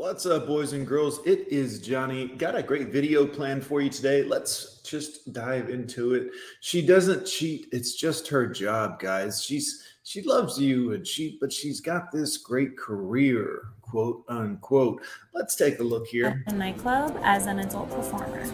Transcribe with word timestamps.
What's 0.00 0.24
up, 0.24 0.46
boys 0.46 0.72
and 0.72 0.86
girls? 0.86 1.20
It 1.26 1.46
is 1.48 1.78
Johnny. 1.78 2.28
Got 2.28 2.56
a 2.56 2.62
great 2.62 2.88
video 2.88 3.26
planned 3.26 3.62
for 3.62 3.82
you 3.82 3.90
today. 3.90 4.22
Let's 4.22 4.80
just 4.80 5.32
dive 5.34 5.68
into 5.68 6.14
it. 6.14 6.30
She 6.62 6.80
doesn't 6.80 7.26
cheat. 7.26 7.66
It's 7.70 7.94
just 7.94 8.26
her 8.28 8.46
job, 8.46 8.98
guys. 8.98 9.44
She's 9.44 9.84
she 10.02 10.22
loves 10.22 10.58
you 10.58 10.94
and 10.94 11.06
she 11.06 11.36
but 11.38 11.52
she's 11.52 11.82
got 11.82 12.10
this 12.10 12.38
great 12.38 12.78
career, 12.78 13.64
quote 13.82 14.24
unquote. 14.28 15.02
Let's 15.34 15.54
take 15.54 15.80
a 15.80 15.84
look 15.84 16.06
here. 16.06 16.42
A 16.46 16.52
nightclub 16.52 17.18
as 17.22 17.44
an 17.44 17.58
adult 17.58 17.90
performer. 17.90 18.50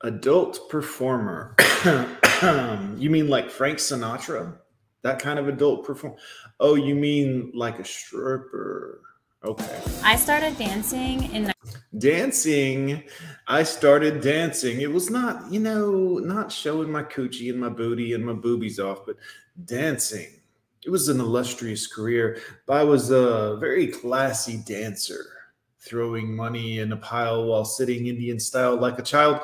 Adult 0.00 0.68
performer. 0.68 1.54
you 2.98 3.08
mean 3.08 3.28
like 3.28 3.50
Frank 3.50 3.78
Sinatra? 3.78 4.56
That 5.02 5.20
kind 5.20 5.38
of 5.38 5.46
adult 5.46 5.86
performer? 5.86 6.16
Oh, 6.58 6.74
you 6.74 6.96
mean 6.96 7.52
like 7.54 7.78
a 7.78 7.84
stripper? 7.84 9.00
Okay. 9.46 9.80
I 10.02 10.16
started 10.16 10.58
dancing 10.58 11.32
in 11.32 11.52
dancing. 11.98 13.04
I 13.46 13.62
started 13.62 14.20
dancing. 14.20 14.80
It 14.80 14.90
was 14.90 15.08
not, 15.08 15.52
you 15.52 15.60
know, 15.60 16.18
not 16.18 16.50
showing 16.50 16.90
my 16.90 17.04
coochie 17.04 17.50
and 17.50 17.60
my 17.60 17.68
booty 17.68 18.14
and 18.14 18.26
my 18.26 18.32
boobies 18.32 18.80
off, 18.80 19.06
but 19.06 19.14
dancing. 19.64 20.26
It 20.84 20.90
was 20.90 21.08
an 21.08 21.20
illustrious 21.20 21.86
career. 21.86 22.40
I 22.68 22.82
was 22.82 23.12
a 23.12 23.56
very 23.60 23.86
classy 23.86 24.56
dancer, 24.66 25.24
throwing 25.78 26.34
money 26.34 26.80
in 26.80 26.90
a 26.90 26.96
pile 26.96 27.44
while 27.44 27.64
sitting 27.64 28.08
Indian 28.08 28.40
style 28.40 28.76
like 28.76 28.98
a 28.98 29.02
child. 29.02 29.42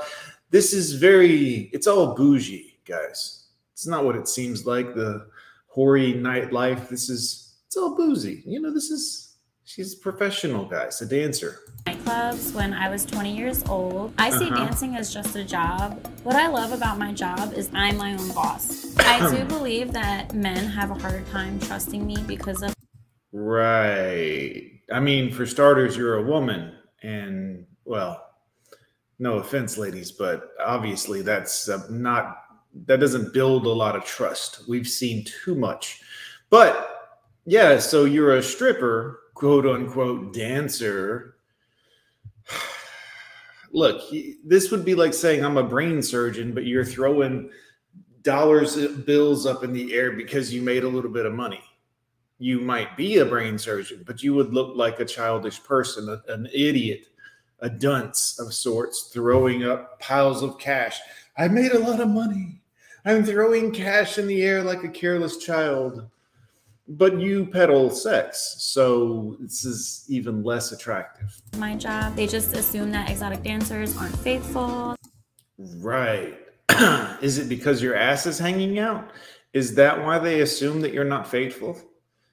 This 0.51 0.73
is 0.73 0.95
very, 0.95 1.71
it's 1.73 1.87
all 1.87 2.17
bougie, 2.17 2.81
guys. 2.85 3.45
It's 3.73 3.87
not 3.87 4.05
what 4.05 4.17
it 4.17 4.27
seems 4.27 4.67
like, 4.67 4.97
the 4.97 5.29
hoary 5.69 6.13
nightlife. 6.13 6.89
This 6.89 7.09
is, 7.09 7.55
it's 7.67 7.77
all 7.77 7.97
boozy. 7.97 8.43
You 8.45 8.61
know, 8.61 8.75
this 8.75 8.91
is 8.91 9.32
She's 9.65 9.95
a 9.95 9.99
professional, 9.99 10.65
guys, 10.65 11.01
a 11.03 11.07
dancer. 11.07 11.61
Nightclubs 11.85 12.53
when 12.53 12.75
I 12.75 12.91
was 12.91 13.07
20 13.07 13.35
years 13.35 13.63
old. 13.69 14.13
I 14.19 14.31
see 14.31 14.47
uh-huh. 14.47 14.65
dancing 14.65 14.97
as 14.97 15.15
just 15.15 15.37
a 15.37 15.45
job. 15.45 16.05
What 16.25 16.35
I 16.35 16.49
love 16.49 16.73
about 16.73 16.99
my 16.99 17.13
job 17.13 17.53
is 17.55 17.71
I'm 17.73 17.97
my 17.97 18.13
own 18.15 18.33
boss. 18.33 18.97
I 18.99 19.31
do 19.31 19.45
believe 19.57 19.93
that 19.93 20.35
men 20.35 20.67
have 20.67 20.91
a 20.91 20.95
harder 20.95 21.23
time 21.31 21.61
trusting 21.61 22.05
me 22.05 22.17
because 22.27 22.63
of. 22.63 22.75
Right. 23.33 24.81
I 24.93 25.01
mean, 25.01 25.33
for 25.33 25.47
starters, 25.47 25.97
you're 25.97 26.17
a 26.17 26.23
woman, 26.23 26.75
and 27.03 27.65
well, 27.85 28.21
no 29.19 29.35
offense, 29.35 29.79
ladies, 29.79 30.11
but 30.11 30.51
obviously 30.63 31.23
that's 31.23 31.69
uh, 31.69 31.87
not 31.89 32.37
that 32.87 32.99
doesn't 33.01 33.33
build 33.33 33.67
a 33.67 33.71
lot 33.71 33.95
of 33.95 34.05
trust. 34.05 34.69
We've 34.69 34.89
seen 34.89 35.25
too 35.25 35.55
much. 35.55 36.01
But 36.51 37.15
yeah, 37.47 37.79
so 37.79 38.05
you're 38.05 38.37
a 38.37 38.43
stripper 38.43 39.22
quote 39.35 39.67
unquote 39.67 40.33
dancer. 40.33 41.37
Look, 43.73 44.03
this 44.45 44.71
would 44.71 44.85
be 44.85 44.95
like 44.95 45.15
saying 45.15 45.45
I'm 45.45 45.57
a 45.57 45.63
brain 45.63 46.03
surgeon, 46.03 46.53
but 46.53 46.67
you're 46.67 46.85
throwing 46.85 47.51
dollars 48.23 48.77
uh, 48.77 48.89
bills 49.07 49.47
up 49.47 49.65
in 49.65 49.73
the 49.73 49.95
air 49.95 50.13
because 50.13 50.53
you 50.53 50.63
made 50.63 50.85
a 50.85 50.89
little 50.89 51.11
bit 51.11 51.27
of 51.27 51.33
money. 51.33 51.63
You 52.39 52.61
might 52.61 52.97
be 52.97 53.19
a 53.19 53.25
brain 53.25 53.59
surgeon, 53.59 54.03
but 54.07 54.23
you 54.23 54.35
would 54.35 54.53
look 54.53 54.77
like 54.77 55.01
a 55.01 55.05
childish 55.05 55.63
person, 55.63 56.21
an 56.29 56.49
idiot, 56.53 57.07
a 57.61 57.71
dunce 57.71 58.39
of 58.39 58.53
sorts, 58.53 59.11
throwing 59.13 59.65
up 59.65 60.01
piles 60.01 60.43
of 60.43 60.59
cash. 60.59 61.01
I 61.39 61.49
made 61.49 61.73
a 61.73 61.79
lot 61.79 62.01
of 62.01 62.09
money. 62.09 62.61
I'm 63.05 63.25
throwing 63.25 63.73
cash 63.73 64.19
in 64.19 64.27
the 64.27 64.43
air 64.43 64.63
like 64.63 64.85
a 64.85 64.89
careless 64.89 65.39
child 65.39 66.09
but 66.89 67.19
you 67.21 67.47
peddle 67.47 67.91
sex, 67.91 68.57
so 68.59 69.37
this 69.41 69.65
is 69.65 70.05
even 70.09 70.43
less 70.43 70.73
attractive. 70.73 71.41
My 71.57 71.77
job, 71.77 72.17
they 72.17 72.27
just 72.27 72.55
assume 72.55 72.91
that 72.93 73.11
exotic 73.11 73.43
dancers 73.43 73.97
aren't 73.97 74.17
faithful. 74.19 74.97
Right. 75.59 76.39
is 77.23 77.39
it 77.39 77.49
because 77.49 77.83
your 77.83 77.95
ass 77.95 78.27
is 78.27 78.39
hanging 78.39 78.79
out? 78.79 79.11
Is 79.53 79.75
that 79.75 80.03
why 80.03 80.19
they 80.19 80.41
assume 80.41 80.81
that 80.81 80.93
you're 80.93 81.05
not 81.05 81.29
faithful? 81.29 81.79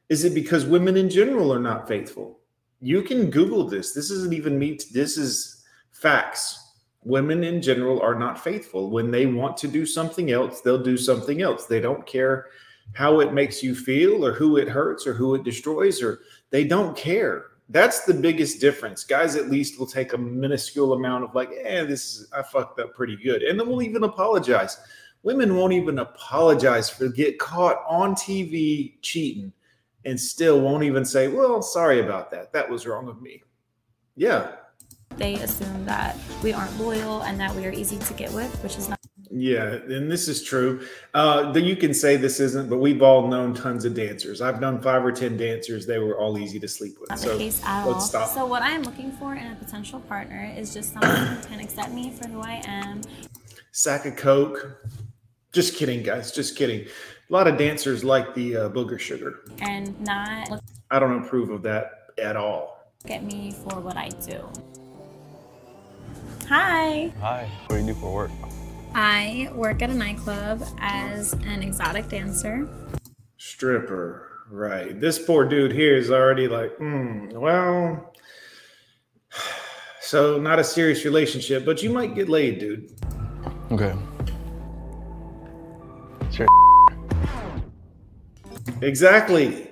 Is 0.08 0.24
it 0.24 0.34
because 0.34 0.66
women 0.66 0.98
in 0.98 1.10
general 1.10 1.54
are 1.54 1.60
not 1.60 1.88
faithful? 1.88 2.40
You 2.82 3.02
can 3.02 3.30
Google 3.30 3.68
this. 3.68 3.94
This 3.94 4.10
isn't 4.10 4.34
even 4.34 4.58
me. 4.58 4.80
This 4.92 5.18
is 5.18 5.64
facts. 5.92 6.74
Women 7.04 7.44
in 7.44 7.62
general 7.62 8.02
are 8.02 8.16
not 8.16 8.44
faithful. 8.44 8.90
When 8.90 9.12
they 9.12 9.26
want 9.26 9.58
to 9.58 9.68
do 9.68 9.86
something 9.86 10.32
else, 10.32 10.62
they'll 10.62 10.82
do 10.82 10.98
something 10.98 11.42
else. 11.42 11.66
They 11.66 11.80
don't 11.80 12.06
care 12.06 12.48
how 12.94 13.20
it 13.20 13.34
makes 13.34 13.62
you 13.64 13.76
feel 13.76 14.26
or 14.26 14.34
who 14.34 14.58
it 14.58 14.68
hurts 14.68 15.06
or 15.06 15.14
who 15.14 15.36
it 15.36 15.44
destroys 15.44 16.02
or 16.02 16.22
they 16.50 16.64
don't 16.64 16.98
care. 16.98 17.46
That's 17.70 18.04
the 18.04 18.14
biggest 18.14 18.60
difference. 18.60 19.04
Guys 19.04 19.36
at 19.36 19.50
least 19.50 19.80
will 19.80 19.86
take 19.86 20.14
a 20.14 20.18
minuscule 20.18 20.94
amount 20.94 21.24
of 21.24 21.36
like 21.36 21.52
eh 21.64 21.84
this 21.84 22.16
is 22.16 22.28
i 22.34 22.42
fucked 22.42 22.80
up 22.80 22.96
pretty 22.96 23.16
good. 23.16 23.44
And 23.44 23.60
then 23.60 23.68
we'll 23.68 23.84
even 23.84 24.04
apologize. 24.04 24.80
Women 25.22 25.56
won't 25.56 25.74
even 25.74 26.00
apologize 26.00 26.90
for 26.90 27.10
get 27.10 27.38
caught 27.40 27.84
on 27.88 28.16
tv 28.16 28.94
cheating 29.02 29.52
and 30.06 30.20
still 30.20 30.62
won't 30.62 30.84
even 30.84 31.06
say 31.06 31.28
well 31.28 31.62
sorry 31.62 32.00
about 32.00 32.32
that. 32.32 32.52
That 32.54 32.70
was 32.70 32.88
wrong 32.88 33.08
of 33.08 33.22
me. 33.22 33.44
Yeah. 34.16 34.52
They 35.18 35.36
assume 35.36 35.86
that 35.86 36.18
we 36.42 36.54
aren't 36.54 36.80
loyal 36.80 37.24
and 37.24 37.40
that 37.40 37.54
we 37.56 37.66
are 37.66 37.72
easy 37.72 37.98
to 38.00 38.14
get 38.14 38.32
with 38.32 38.52
which 38.64 38.78
is 38.78 38.90
not 38.90 38.99
yeah, 39.32 39.74
and 39.74 40.10
this 40.10 40.28
is 40.28 40.44
true. 40.44 40.86
Uh, 41.14 41.52
that 41.52 41.62
you 41.62 41.76
can 41.76 41.94
say 41.94 42.16
this 42.16 42.40
isn't, 42.40 42.70
but 42.70 42.78
we've 42.78 43.02
all 43.02 43.28
known 43.28 43.54
tons 43.54 43.86
of 43.86 43.94
dancers. 43.94 44.42
I've 44.42 44.60
known 44.60 44.82
five 44.82 45.06
or 45.06 45.12
ten 45.12 45.38
dancers; 45.38 45.86
they 45.86 46.00
were 46.00 46.18
all 46.18 46.38
easy 46.38 46.60
to 46.60 46.68
sleep 46.68 46.98
with. 47.00 47.10
Not 47.10 47.20
so 47.20 47.34
the 47.34 47.38
case 47.38 47.62
at 47.64 47.86
all. 47.86 48.00
Stop. 48.00 48.30
So 48.30 48.46
what 48.46 48.62
I 48.62 48.72
am 48.72 48.84
looking 48.84 49.12
for 49.14 49.36
in 49.36 49.52
a 49.52 49.56
potential 49.56 50.00
partner 50.02 50.52
is 50.58 50.74
just 50.74 50.94
someone 50.94 51.28
who 51.28 51.48
can 51.48 51.60
accept 51.60 51.92
me 51.92 52.12
for 52.12 52.28
who 52.28 52.42
I 52.42 52.62
am. 52.66 53.02
Sack 53.72 54.06
of 54.06 54.16
coke. 54.16 54.84
Just 55.52 55.76
kidding, 55.76 56.04
guys. 56.04 56.32
Just 56.32 56.56
kidding. 56.56 56.82
A 56.82 57.34
lot 57.34 57.48
of 57.48 57.58
dancers 57.58 58.04
like 58.04 58.34
the 58.34 58.56
uh, 58.56 58.70
booger 58.70 59.00
sugar. 59.00 59.42
And 59.62 60.00
not. 60.02 60.62
I 60.90 61.00
don't 61.00 61.24
approve 61.24 61.50
of 61.52 61.62
that 61.64 62.12
at 62.18 62.36
all. 62.36 62.92
Get 63.06 63.24
me 63.24 63.56
for 63.64 63.80
what 63.80 63.96
I 63.96 64.10
do. 64.10 64.50
Hi. 66.48 67.12
Hi. 67.22 67.50
What 67.68 67.76
do 67.76 67.82
you 67.82 67.94
do 67.94 68.00
for 68.00 68.14
work? 68.14 68.32
I 68.94 69.50
work 69.54 69.82
at 69.82 69.90
a 69.90 69.94
nightclub 69.94 70.64
as 70.80 71.34
an 71.34 71.62
exotic 71.62 72.10
dancer. 72.10 72.68
Stripper, 73.38 74.28
right. 74.50 75.00
This 75.00 75.20
poor 75.20 75.48
dude 75.48 75.72
here 75.72 75.96
is 75.96 76.12
already 76.12 76.48
like, 76.48 76.76
hmm, 76.78 77.30
well, 77.32 78.14
so 80.02 80.40
not 80.40 80.60
a 80.60 80.64
serious 80.64 81.06
relationship, 81.06 81.66
but 81.66 81.84
you 81.84 81.90
might 81.90 82.16
get 82.16 82.30
laid, 82.30 82.60
dude. 82.60 82.92
Okay. 83.72 83.94
Sure. 86.32 86.48
Exactly. 88.82 89.68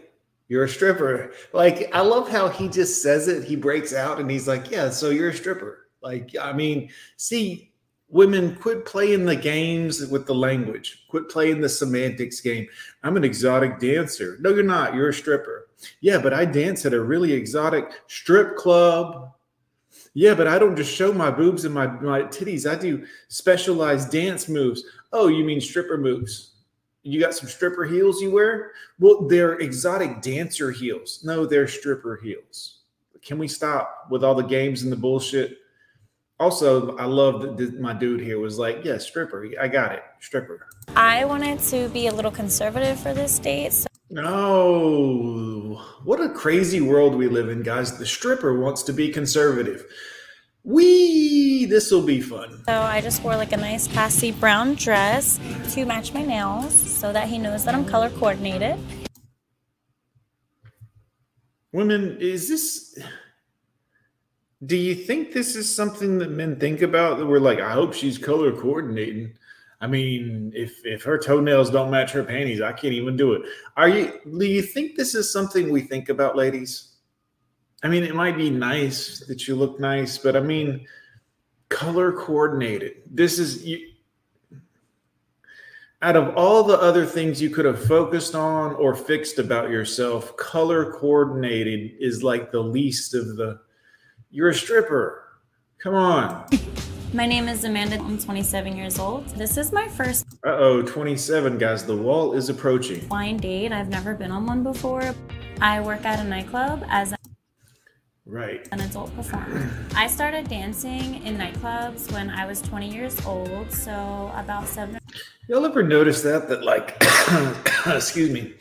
You're 0.49 0.63
a 0.63 0.69
stripper. 0.69 1.33
Like, 1.51 1.89
I 1.93 2.01
love 2.01 2.29
how 2.29 2.47
he 2.47 2.69
just 2.69 3.01
says 3.01 3.27
it. 3.27 3.43
He 3.43 3.55
breaks 3.55 3.93
out 3.93 4.19
and 4.19 4.31
he's 4.31 4.47
like, 4.47 4.71
yeah, 4.71 4.89
so 4.89 5.09
you're 5.09 5.29
a 5.29 5.33
stripper. 5.33 5.87
Like, 6.01 6.35
I 6.39 6.53
mean, 6.53 6.89
see, 7.17 7.71
women 8.09 8.55
quit 8.55 8.85
playing 8.85 9.25
the 9.25 9.35
games 9.35 10.05
with 10.07 10.25
the 10.25 10.35
language. 10.35 11.05
Quit 11.09 11.29
playing 11.29 11.61
the 11.61 11.69
semantics 11.69 12.39
game. 12.39 12.67
I'm 13.03 13.17
an 13.17 13.23
exotic 13.23 13.79
dancer. 13.79 14.37
No 14.39 14.49
you're 14.49 14.63
not. 14.63 14.95
You're 14.95 15.09
a 15.09 15.13
stripper. 15.13 15.67
Yeah 16.01 16.19
but 16.19 16.33
i 16.33 16.45
dance 16.45 16.85
at 16.85 16.93
a 16.93 17.01
really 17.01 17.33
exotic 17.33 17.91
strip 18.07 18.55
club. 18.55 19.31
Yeah 20.13 20.33
but 20.33 20.47
i 20.47 20.57
don't 20.57 20.75
just 20.75 20.93
show 20.93 21.11
my 21.11 21.29
boobs 21.29 21.65
and 21.65 21.73
my, 21.73 21.87
my 21.87 22.23
titties. 22.23 22.69
I 22.69 22.79
do 22.79 23.05
specialized 23.27 24.11
dance 24.11 24.47
moves. 24.47 24.83
Oh 25.11 25.27
you 25.27 25.43
mean 25.43 25.61
stripper 25.61 25.97
moves? 25.97 26.51
You 27.03 27.19
got 27.21 27.35
some 27.35 27.49
stripper 27.49 27.85
heels 27.85 28.21
you 28.21 28.31
wear? 28.31 28.71
Well 28.99 29.27
they're 29.27 29.59
exotic 29.59 30.21
dancer 30.21 30.71
heels. 30.71 31.21
No 31.23 31.45
they're 31.45 31.67
stripper 31.67 32.17
heels. 32.23 32.79
Can 33.21 33.37
we 33.37 33.49
stop 33.49 34.07
with 34.09 34.23
all 34.23 34.35
the 34.35 34.43
games 34.43 34.83
and 34.83 34.91
the 34.91 34.95
bullshit 34.95 35.57
also, 36.39 36.95
I 36.97 37.05
love 37.05 37.57
that 37.57 37.79
my 37.79 37.93
dude 37.93 38.21
here 38.21 38.39
was 38.39 38.59
like, 38.59 38.83
yeah, 38.83 38.97
stripper. 38.97 39.47
I 39.59 39.67
got 39.67 39.93
it, 39.93 40.03
stripper. 40.19 40.67
I 40.95 41.25
wanted 41.25 41.59
to 41.71 41.89
be 41.89 42.07
a 42.07 42.13
little 42.13 42.31
conservative 42.31 42.99
for 42.99 43.13
this 43.13 43.39
date. 43.39 43.73
So- 43.73 43.87
no, 44.09 45.83
what 46.03 46.21
a 46.21 46.29
crazy 46.29 46.79
world 46.79 47.15
we 47.15 47.27
live 47.27 47.49
in, 47.49 47.61
guys. 47.63 47.97
The 47.97 48.05
stripper 48.05 48.57
wants 48.57 48.83
to 48.83 48.93
be 48.93 49.09
conservative. 49.09 49.85
We, 50.63 51.65
this 51.65 51.91
will 51.91 52.05
be 52.05 52.21
fun. 52.21 52.63
So 52.67 52.73
I 52.73 53.01
just 53.01 53.23
wore 53.23 53.35
like 53.35 53.51
a 53.51 53.57
nice 53.57 53.87
classy 53.87 54.31
brown 54.31 54.75
dress 54.75 55.39
to 55.73 55.85
match 55.85 56.13
my 56.13 56.21
nails 56.23 56.73
so 56.73 57.11
that 57.13 57.27
he 57.27 57.37
knows 57.37 57.65
that 57.65 57.73
I'm 57.73 57.85
color 57.85 58.09
coordinated. 58.11 58.77
Women, 61.73 62.17
is 62.19 62.47
this 62.47 62.97
do 64.65 64.75
you 64.75 64.95
think 64.95 65.33
this 65.33 65.55
is 65.55 65.73
something 65.73 66.17
that 66.17 66.31
men 66.31 66.59
think 66.59 66.81
about 66.81 67.19
that 67.19 67.25
we're 67.25 67.39
like, 67.39 67.59
I 67.59 67.71
hope 67.71 67.93
she's 67.93 68.17
color 68.17 68.51
coordinating? 68.51 69.33
I 69.79 69.85
mean, 69.85 70.51
if 70.55 70.83
if 70.83 71.03
her 71.03 71.19
toenails 71.19 71.69
don't 71.69 71.91
match 71.91 72.11
her 72.13 72.23
panties, 72.23 72.61
I 72.61 72.71
can't 72.71 72.93
even 72.93 73.15
do 73.15 73.33
it. 73.33 73.43
Are 73.75 73.87
you 73.87 74.19
do 74.39 74.45
you 74.45 74.63
think 74.63 74.95
this 74.95 75.13
is 75.13 75.31
something 75.31 75.69
we 75.69 75.81
think 75.81 76.09
about, 76.09 76.35
ladies? 76.35 76.95
I 77.83 77.87
mean, 77.87 78.03
it 78.03 78.15
might 78.15 78.37
be 78.37 78.49
nice 78.49 79.19
that 79.27 79.47
you 79.47 79.55
look 79.55 79.79
nice, 79.79 80.17
but 80.17 80.35
I 80.35 80.39
mean, 80.39 80.87
color 81.69 82.11
coordinated. 82.11 83.03
This 83.11 83.37
is 83.37 83.63
you. 83.63 83.91
Out 86.01 86.15
of 86.15 86.35
all 86.35 86.63
the 86.63 86.79
other 86.79 87.05
things 87.05 87.41
you 87.41 87.49
could 87.51 87.65
have 87.65 87.83
focused 87.83 88.33
on 88.33 88.73
or 88.75 88.95
fixed 88.95 89.37
about 89.39 89.69
yourself, 89.69 90.35
color 90.37 90.91
coordinated 90.93 91.91
is 91.99 92.23
like 92.23 92.51
the 92.51 92.59
least 92.59 93.13
of 93.13 93.35
the. 93.35 93.59
You're 94.29 94.49
a 94.49 94.53
stripper. 94.53 95.23
Come 95.81 95.95
on. 95.95 96.45
My 97.13 97.25
name 97.25 97.47
is 97.47 97.63
Amanda. 97.63 97.97
I'm 97.97 98.17
27 98.17 98.75
years 98.75 98.99
old. 98.99 99.27
This 99.29 99.57
is 99.57 99.71
my 99.71 99.87
first 99.87 100.25
Uh 100.45 100.49
oh, 100.57 100.81
27, 100.81 101.57
guys. 101.57 101.85
The 101.85 101.95
wall 101.95 102.33
is 102.33 102.49
approaching. 102.49 103.07
blind 103.07 103.41
date. 103.41 103.71
I've 103.71 103.89
never 103.89 104.13
been 104.13 104.31
on 104.31 104.45
one 104.45 104.63
before. 104.63 105.13
I 105.61 105.79
work 105.81 106.05
at 106.05 106.19
a 106.19 106.23
nightclub 106.27 106.83
as 106.89 107.13
a 107.13 107.17
Right. 108.25 108.67
an 108.73 108.81
adult 108.81 109.15
performer. 109.15 109.69
I 109.95 110.07
started 110.07 110.49
dancing 110.49 111.23
in 111.25 111.37
nightclubs 111.37 112.11
when 112.11 112.29
I 112.29 112.45
was 112.45 112.61
20 112.61 112.93
years 112.93 113.25
old, 113.25 113.71
so 113.71 114.29
about 114.35 114.67
seven. 114.67 114.99
Y'all 115.47 115.65
ever 115.65 115.81
notice 115.81 116.21
that? 116.23 116.49
That, 116.49 116.61
like, 116.61 117.01
excuse 117.87 118.29
me, 118.29 118.55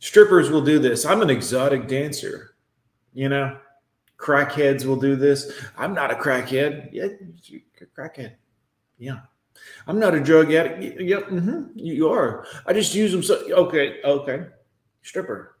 strippers 0.00 0.50
will 0.50 0.62
do 0.64 0.80
this. 0.80 1.06
I'm 1.06 1.22
an 1.22 1.30
exotic 1.30 1.86
dancer. 1.86 2.56
You 3.14 3.28
know, 3.28 3.56
crackheads 4.22 4.84
will 4.84 4.96
do 4.96 5.16
this. 5.16 5.52
I'm 5.76 5.94
not 5.94 6.10
a 6.10 6.14
crackhead. 6.14 6.90
Yeah, 6.92 7.08
crackhead. 7.98 8.32
Yeah. 8.98 9.20
I'm 9.86 9.98
not 9.98 10.14
a 10.14 10.20
drug 10.20 10.52
addict. 10.52 11.00
Yep. 11.00 11.28
hmm 11.28 11.62
You 11.74 12.08
are. 12.10 12.46
I 12.66 12.72
just 12.72 12.94
use 12.94 13.12
them. 13.12 13.22
So, 13.22 13.34
okay. 13.66 14.00
Okay. 14.04 14.46
Stripper. 15.02 15.56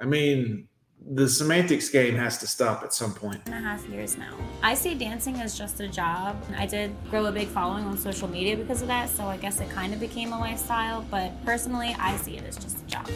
I 0.00 0.04
mean, 0.04 0.68
the 1.10 1.28
semantics 1.28 1.88
game 1.88 2.14
has 2.16 2.38
to 2.38 2.46
stop 2.46 2.82
at 2.82 2.92
some 2.92 3.12
point. 3.14 3.40
and 3.46 3.54
a 3.54 3.58
half 3.58 3.86
years 3.88 4.16
now. 4.18 4.34
I 4.62 4.74
see 4.74 4.94
dancing 4.94 5.36
as 5.36 5.56
just 5.56 5.80
a 5.80 5.88
job. 5.88 6.40
I 6.56 6.66
did 6.66 6.92
grow 7.10 7.26
a 7.26 7.32
big 7.32 7.48
following 7.48 7.84
on 7.84 7.96
social 7.98 8.28
media 8.28 8.56
because 8.56 8.82
of 8.82 8.88
that, 8.88 9.08
so 9.10 9.24
I 9.24 9.36
guess 9.36 9.60
it 9.60 9.70
kind 9.70 9.92
of 9.92 10.00
became 10.00 10.32
a 10.32 10.38
lifestyle, 10.38 11.04
but 11.10 11.32
personally, 11.44 11.94
I 11.98 12.16
see 12.16 12.36
it 12.36 12.44
as 12.44 12.56
just 12.56 12.82
a 12.82 12.86
job. 12.86 13.08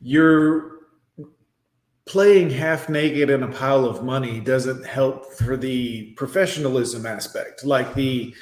you're 0.00 0.73
playing 2.06 2.50
half 2.50 2.88
naked 2.88 3.30
in 3.30 3.42
a 3.42 3.48
pile 3.48 3.84
of 3.84 4.04
money 4.04 4.40
doesn't 4.40 4.84
help 4.84 5.32
for 5.32 5.56
the 5.56 6.12
professionalism 6.12 7.06
aspect 7.06 7.64
like 7.64 7.94
the 7.94 8.34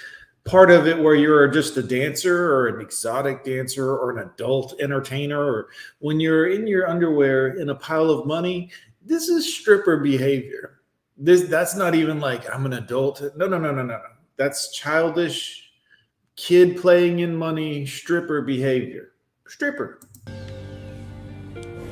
part 0.44 0.73
of 0.73 0.88
it 0.88 0.99
where 0.99 1.14
you're 1.14 1.47
just 1.47 1.76
a 1.76 1.82
dancer 1.82 2.53
or 2.53 2.67
an 2.67 2.81
exotic 2.81 3.44
dancer 3.44 3.94
or 3.94 4.19
an 4.19 4.29
adult 4.29 4.75
entertainer 4.81 5.41
or 5.41 5.69
when 6.00 6.19
you're 6.19 6.49
in 6.49 6.67
your 6.67 6.88
underwear 6.88 7.56
in 7.59 7.69
a 7.69 7.75
pile 7.75 8.11
of 8.11 8.26
money 8.26 8.69
this 9.05 9.29
is 9.29 9.53
stripper 9.53 9.99
behavior. 9.99 10.81
This 11.17 11.43
that's 11.43 11.76
not 11.76 11.94
even 11.94 12.20
like 12.20 12.53
i'm 12.53 12.67
an 12.67 12.75
adult. 12.75 13.23
No 13.37 13.47
no 13.47 13.59
no 13.59 13.73
no 13.73 13.82
no 13.82 13.97
no. 13.97 14.03
That's 14.37 14.73
childish 14.73 15.70
kid 16.37 16.76
playing 16.76 17.20
in 17.20 17.37
money 17.37 17.87
stripper 17.87 18.43
behavior. 18.43 19.12
Stripper 19.47 20.00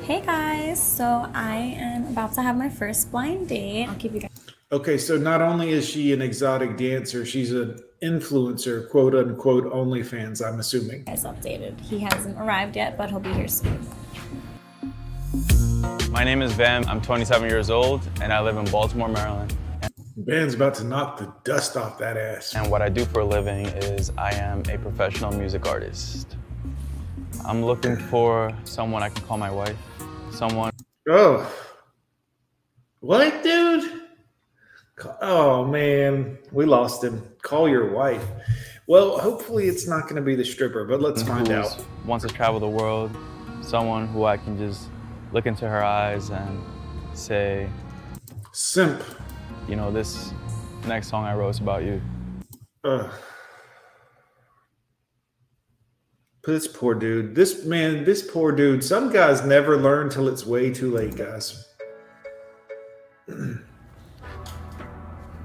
Hey 0.03 0.19
guys, 0.25 0.81
so 0.81 1.29
I 1.33 1.55
am 1.55 2.07
about 2.07 2.33
to 2.33 2.41
have 2.41 2.57
my 2.57 2.69
first 2.69 3.11
blind 3.11 3.49
date. 3.49 3.85
I'll 3.87 3.95
keep 3.95 4.13
you 4.13 4.21
guys 4.21 4.31
Okay, 4.71 4.97
so 4.97 5.15
not 5.15 5.41
only 5.41 5.69
is 5.69 5.87
she 5.87 6.11
an 6.11 6.21
exotic 6.21 6.75
dancer, 6.75 7.23
she's 7.23 7.51
an 7.51 7.77
influencer, 8.01 8.89
quote 8.89 9.13
unquote, 9.13 9.65
OnlyFans, 9.65 10.45
I'm 10.45 10.59
assuming. 10.59 11.03
Guys 11.03 11.23
updated. 11.23 11.79
He 11.81 11.99
hasn't 11.99 12.37
arrived 12.39 12.75
yet, 12.75 12.97
but 12.97 13.09
he'll 13.09 13.19
be 13.19 13.31
here 13.33 13.47
soon. 13.47 13.79
My 16.09 16.23
name 16.23 16.41
is 16.41 16.51
Van. 16.53 16.83
I'm 16.87 17.01
27 17.01 17.47
years 17.47 17.69
old 17.69 18.01
and 18.21 18.33
I 18.33 18.41
live 18.41 18.57
in 18.57 18.65
Baltimore, 18.71 19.07
Maryland. 19.09 19.55
Ben's 20.17 20.55
about 20.55 20.73
to 20.75 20.83
knock 20.83 21.19
the 21.19 21.31
dust 21.43 21.77
off 21.77 21.99
that 21.99 22.17
ass. 22.17 22.55
And 22.55 22.71
what 22.71 22.81
I 22.81 22.89
do 22.89 23.05
for 23.05 23.19
a 23.19 23.25
living 23.25 23.67
is 23.67 24.11
I 24.17 24.33
am 24.33 24.63
a 24.69 24.77
professional 24.79 25.31
music 25.31 25.67
artist. 25.67 26.37
I'm 27.45 27.63
looking 27.63 27.97
for 27.97 28.55
someone 28.63 29.03
I 29.03 29.09
can 29.09 29.25
call 29.25 29.37
my 29.37 29.49
wife, 29.49 29.77
someone 30.31 30.71
Oh. 31.09 31.51
What, 32.99 33.43
dude? 33.43 34.03
Oh, 35.21 35.65
man. 35.65 36.37
We 36.51 36.65
lost 36.65 37.03
him. 37.03 37.23
Call 37.41 37.67
your 37.67 37.91
wife. 37.91 38.23
Well, 38.87 39.17
hopefully 39.17 39.67
it's 39.67 39.87
not 39.87 40.03
going 40.03 40.17
to 40.17 40.21
be 40.21 40.35
the 40.35 40.45
stripper, 40.45 40.85
but 40.85 41.01
let's 41.01 41.23
find 41.23 41.49
out. 41.49 41.83
wants 42.05 42.25
to 42.25 42.31
travel 42.31 42.59
the 42.59 42.69
world, 42.69 43.15
someone 43.61 44.07
who 44.07 44.25
I 44.25 44.37
can 44.37 44.57
just 44.57 44.89
look 45.31 45.45
into 45.45 45.67
her 45.67 45.83
eyes 45.83 46.29
and 46.29 46.61
say, 47.13 47.67
Simp. 48.53 49.01
you 49.67 49.75
know, 49.75 49.91
this 49.91 50.33
next 50.85 51.07
song 51.07 51.25
I 51.25 51.33
wrote 51.33 51.49
is 51.49 51.59
about 51.59 51.83
you. 51.83 52.01
Ugh. 52.83 53.09
This 56.43 56.67
poor 56.67 56.95
dude. 56.95 57.35
This 57.35 57.65
man, 57.65 58.03
this 58.03 58.23
poor 58.23 58.51
dude. 58.51 58.83
Some 58.83 59.11
guys 59.11 59.45
never 59.45 59.77
learn 59.77 60.09
till 60.09 60.27
it's 60.27 60.43
way 60.45 60.71
too 60.73 60.91
late, 60.91 61.15
guys. 61.15 61.67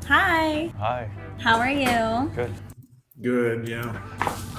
Hi, 0.07 0.73
Hi, 0.79 1.11
how 1.39 1.59
are 1.59 1.71
you? 1.71 2.31
good. 2.35 2.55
Good, 3.21 3.69
yeah. 3.69 3.93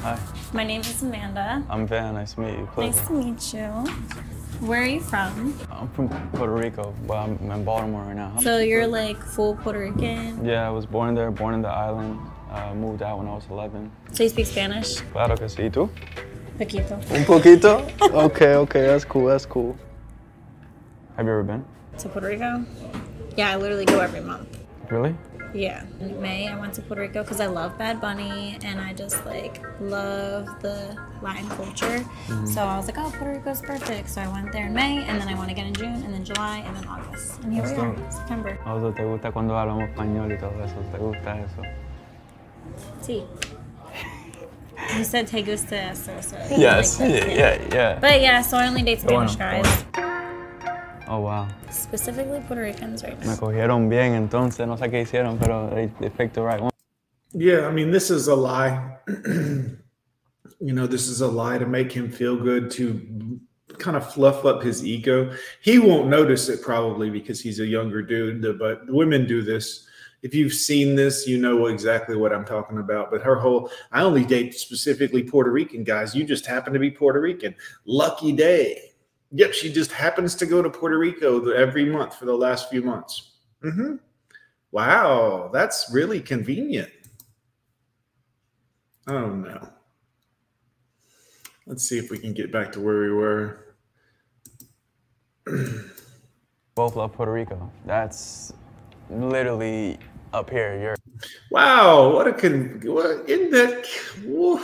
Hi, 0.01 0.19
My 0.53 0.63
name 0.63 0.81
is 0.81 1.01
Amanda. 1.01 1.63
I'm 1.69 1.87
Van. 1.87 2.15
Nice 2.15 2.33
to 2.33 2.41
meet 2.41 2.57
you. 2.59 2.65
Pleasure. 2.73 2.91
Nice 2.97 3.07
to 3.07 3.13
meet 3.13 3.53
you. 3.53 3.69
Where 4.67 4.81
are 4.81 4.85
you 4.85 4.99
from? 4.99 5.57
I'm 5.71 5.87
from 5.89 6.09
Puerto 6.31 6.51
Rico, 6.53 6.93
but 7.07 7.15
I'm 7.17 7.37
I'm 7.43 7.51
in 7.51 7.63
Baltimore 7.63 8.03
right 8.03 8.15
now. 8.15 8.35
So 8.41 8.57
you're 8.59 8.87
like 8.87 9.17
full 9.21 9.55
Puerto 9.55 9.79
Rican. 9.79 10.43
Yeah, 10.43 10.67
I 10.67 10.71
was 10.71 10.85
born 10.85 11.15
there, 11.15 11.31
born 11.31 11.53
in 11.53 11.61
the 11.61 11.69
island. 11.69 12.19
Uh, 12.51 12.73
moved 12.73 13.01
out 13.01 13.17
when 13.19 13.27
I 13.27 13.33
was 13.35 13.45
11. 13.49 13.91
So 14.13 14.23
you 14.23 14.29
speak 14.29 14.45
Spanish? 14.45 15.01
Claro 15.11 15.35
que 15.35 15.47
sí, 15.49 15.69
¿tú? 15.69 15.89
Poquito. 16.57 16.95
Un 17.13 17.25
poquito? 17.25 17.85
Okay, 18.01 18.55
okay, 18.55 18.87
that's 18.87 19.05
cool, 19.05 19.27
that's 19.27 19.45
cool. 19.45 19.75
Have 21.17 21.25
you 21.25 21.31
ever 21.31 21.43
been? 21.43 21.65
To 21.99 22.09
Puerto 22.09 22.27
Rico? 22.27 22.63
Yeah, 23.35 23.51
I 23.51 23.57
literally 23.57 23.85
go 23.85 23.99
every 23.99 24.21
month. 24.21 24.57
Really? 24.89 25.13
Yeah. 25.53 25.83
In 25.99 26.21
May, 26.21 26.47
I 26.47 26.59
went 26.59 26.73
to 26.75 26.81
Puerto 26.81 27.01
Rico 27.01 27.23
because 27.23 27.39
I 27.39 27.47
love 27.47 27.77
Bad 27.77 27.99
Bunny 27.99 28.57
and 28.63 28.79
I 28.79 28.93
just 28.93 29.25
like 29.25 29.61
love 29.79 30.47
the 30.61 30.95
Latin 31.21 31.49
culture. 31.49 32.03
So 32.45 32.61
I 32.61 32.77
was 32.77 32.87
like, 32.87 32.97
oh, 32.97 33.11
Puerto 33.17 33.33
Rico's 33.37 33.61
perfect. 33.61 34.09
So 34.09 34.21
I 34.21 34.27
went 34.27 34.51
there 34.51 34.67
in 34.67 34.73
May 34.73 35.03
and 35.03 35.19
then 35.19 35.27
I 35.27 35.35
went 35.35 35.51
again 35.51 35.67
in 35.67 35.73
June 35.73 36.03
and 36.03 36.13
then 36.13 36.23
July 36.23 36.59
and 36.65 36.75
then 36.75 36.87
August. 36.87 37.39
And 37.43 37.53
here 37.53 37.63
we 37.63 37.75
are, 37.75 38.11
September. 38.11 38.57
¿A 38.65 38.73
vos 38.73 38.95
te 38.95 39.03
gusta 39.03 39.31
cuando 39.31 39.55
hablamos 39.57 39.89
español 39.89 40.31
y 40.31 40.37
todo 40.37 40.53
eso? 40.63 40.75
¿Te 40.91 40.97
gusta 40.97 41.39
eso? 41.39 41.61
Sí. 43.01 43.23
You 44.97 45.03
said 45.03 45.27
te 45.27 45.41
gusta 45.41 45.75
eso, 45.75 46.11
so 46.21 46.37
Yes, 46.55 46.99
like 46.99 47.09
yeah, 47.09 47.19
that, 47.19 47.25
too. 47.25 47.35
yeah, 47.35 47.75
yeah. 47.75 47.99
But 47.99 48.21
yeah, 48.21 48.41
so 48.41 48.57
I 48.57 48.67
only 48.67 48.83
date 48.83 49.01
Spanish 49.01 49.35
bueno, 49.35 49.63
guys. 49.63 49.85
Oh, 51.09 51.19
wow. 51.19 51.47
Specifically 51.69 52.39
Puerto 52.47 52.61
Ricans 52.61 53.03
right 53.03 53.17
Me 53.25 53.35
cogieron 53.35 53.89
bien, 53.89 54.13
entonces 54.13 54.67
no 54.67 54.75
sé 54.77 54.89
qué 54.91 55.01
hicieron, 55.01 55.39
pero 55.39 55.69
they, 55.73 55.91
they 55.99 56.09
picked 56.09 56.33
the 56.35 56.41
right 56.41 56.61
one. 56.61 56.71
Yeah, 57.33 57.67
I 57.67 57.71
mean, 57.71 57.91
this 57.91 58.09
is 58.09 58.27
a 58.27 58.35
lie. 58.35 58.97
you 60.59 60.73
know, 60.73 60.85
this 60.87 61.07
is 61.07 61.21
a 61.21 61.27
lie 61.27 61.57
to 61.57 61.65
make 61.65 61.91
him 61.91 62.11
feel 62.11 62.35
good, 62.35 62.69
to 62.71 63.39
kind 63.77 63.95
of 63.97 64.11
fluff 64.13 64.45
up 64.45 64.61
his 64.63 64.85
ego. 64.85 65.31
He 65.61 65.79
won't 65.79 66.07
notice 66.07 66.49
it 66.49 66.61
probably 66.61 67.09
because 67.09 67.41
he's 67.41 67.59
a 67.59 67.65
younger 67.65 68.01
dude, 68.01 68.41
but 68.59 68.81
women 68.87 69.25
do 69.27 69.41
this. 69.41 69.86
If 70.23 70.33
you've 70.33 70.53
seen 70.53 70.95
this, 70.95 71.27
you 71.27 71.37
know 71.37 71.67
exactly 71.67 72.15
what 72.15 72.33
I'm 72.33 72.45
talking 72.45 72.79
about. 72.79 73.11
But 73.11 73.21
her 73.21 73.35
whole, 73.35 73.69
I 73.91 74.01
only 74.01 74.25
date 74.25 74.53
specifically 74.55 75.23
Puerto 75.23 75.51
Rican 75.51 75.83
guys. 75.83 76.15
You 76.15 76.23
just 76.23 76.45
happen 76.45 76.73
to 76.73 76.79
be 76.79 76.89
Puerto 76.89 77.21
Rican. 77.21 77.55
Lucky 77.85 78.31
day. 78.31 78.91
Yep, 79.31 79.53
she 79.53 79.71
just 79.71 79.91
happens 79.91 80.35
to 80.35 80.45
go 80.45 80.61
to 80.61 80.69
Puerto 80.69 80.97
Rico 80.97 81.49
every 81.51 81.85
month 81.85 82.15
for 82.15 82.25
the 82.25 82.35
last 82.35 82.69
few 82.69 82.81
months. 82.81 83.33
hmm 83.61 83.95
Wow, 84.71 85.49
that's 85.53 85.89
really 85.93 86.19
convenient. 86.19 86.89
Oh 89.07 89.29
no. 89.29 89.69
Let's 91.65 91.83
see 91.83 91.97
if 91.97 92.09
we 92.11 92.17
can 92.17 92.33
get 92.33 92.51
back 92.51 92.71
to 92.73 92.79
where 92.79 93.01
we 93.01 93.11
were. 93.11 93.75
Both 96.75 96.95
love 96.95 97.13
Puerto 97.13 97.31
Rico. 97.31 97.71
That's 97.85 98.53
literally 99.09 99.97
up 100.33 100.49
here. 100.49 100.79
You're 100.79 100.95
Wow, 101.51 102.13
what 102.13 102.27
a 102.27 102.33
con 102.33 102.81
what 102.83 103.29
in 103.29 103.51
that 103.51 103.87
woo, 104.25 104.59